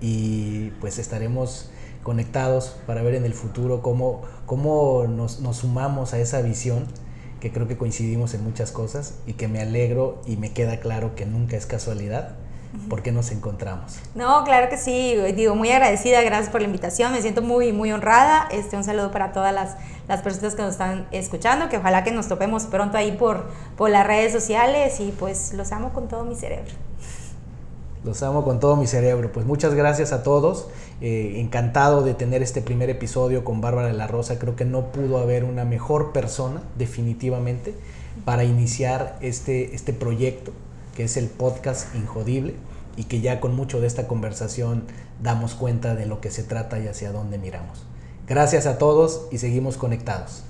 [0.00, 1.70] Y pues estaremos
[2.02, 6.86] conectados para ver en el futuro cómo, cómo nos sumamos a esa visión
[7.40, 11.14] que creo que coincidimos en muchas cosas y que me alegro y me queda claro
[11.14, 12.36] que nunca es casualidad
[12.88, 13.98] ¿Por qué nos encontramos?
[14.14, 17.92] No, claro que sí, digo, muy agradecida, gracias por la invitación, me siento muy, muy
[17.92, 18.48] honrada.
[18.50, 19.76] Este, un saludo para todas las,
[20.08, 23.46] las personas que nos están escuchando, que ojalá que nos topemos pronto ahí por,
[23.76, 26.72] por las redes sociales y pues los amo con todo mi cerebro.
[28.04, 29.32] Los amo con todo mi cerebro.
[29.32, 30.68] Pues muchas gracias a todos.
[31.00, 34.38] Eh, encantado de tener este primer episodio con Bárbara de la Rosa.
[34.38, 37.74] Creo que no pudo haber una mejor persona, definitivamente,
[38.26, 40.52] para iniciar este, este proyecto
[40.94, 42.54] que es el podcast Injodible
[42.96, 44.84] y que ya con mucho de esta conversación
[45.22, 47.84] damos cuenta de lo que se trata y hacia dónde miramos.
[48.26, 50.44] Gracias a todos y seguimos conectados.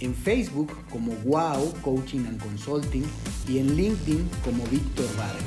[0.00, 3.04] en Facebook como Wow Coaching and Consulting
[3.46, 5.44] y en LinkedIn como Víctor Vargas.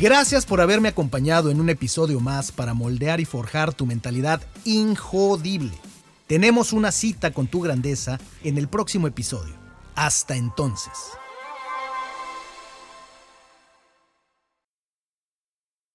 [0.00, 5.74] Gracias por haberme acompañado en un episodio más para moldear y forjar tu mentalidad injodible.
[6.26, 9.54] Tenemos una cita con tu grandeza en el próximo episodio.
[9.94, 10.90] Hasta entonces.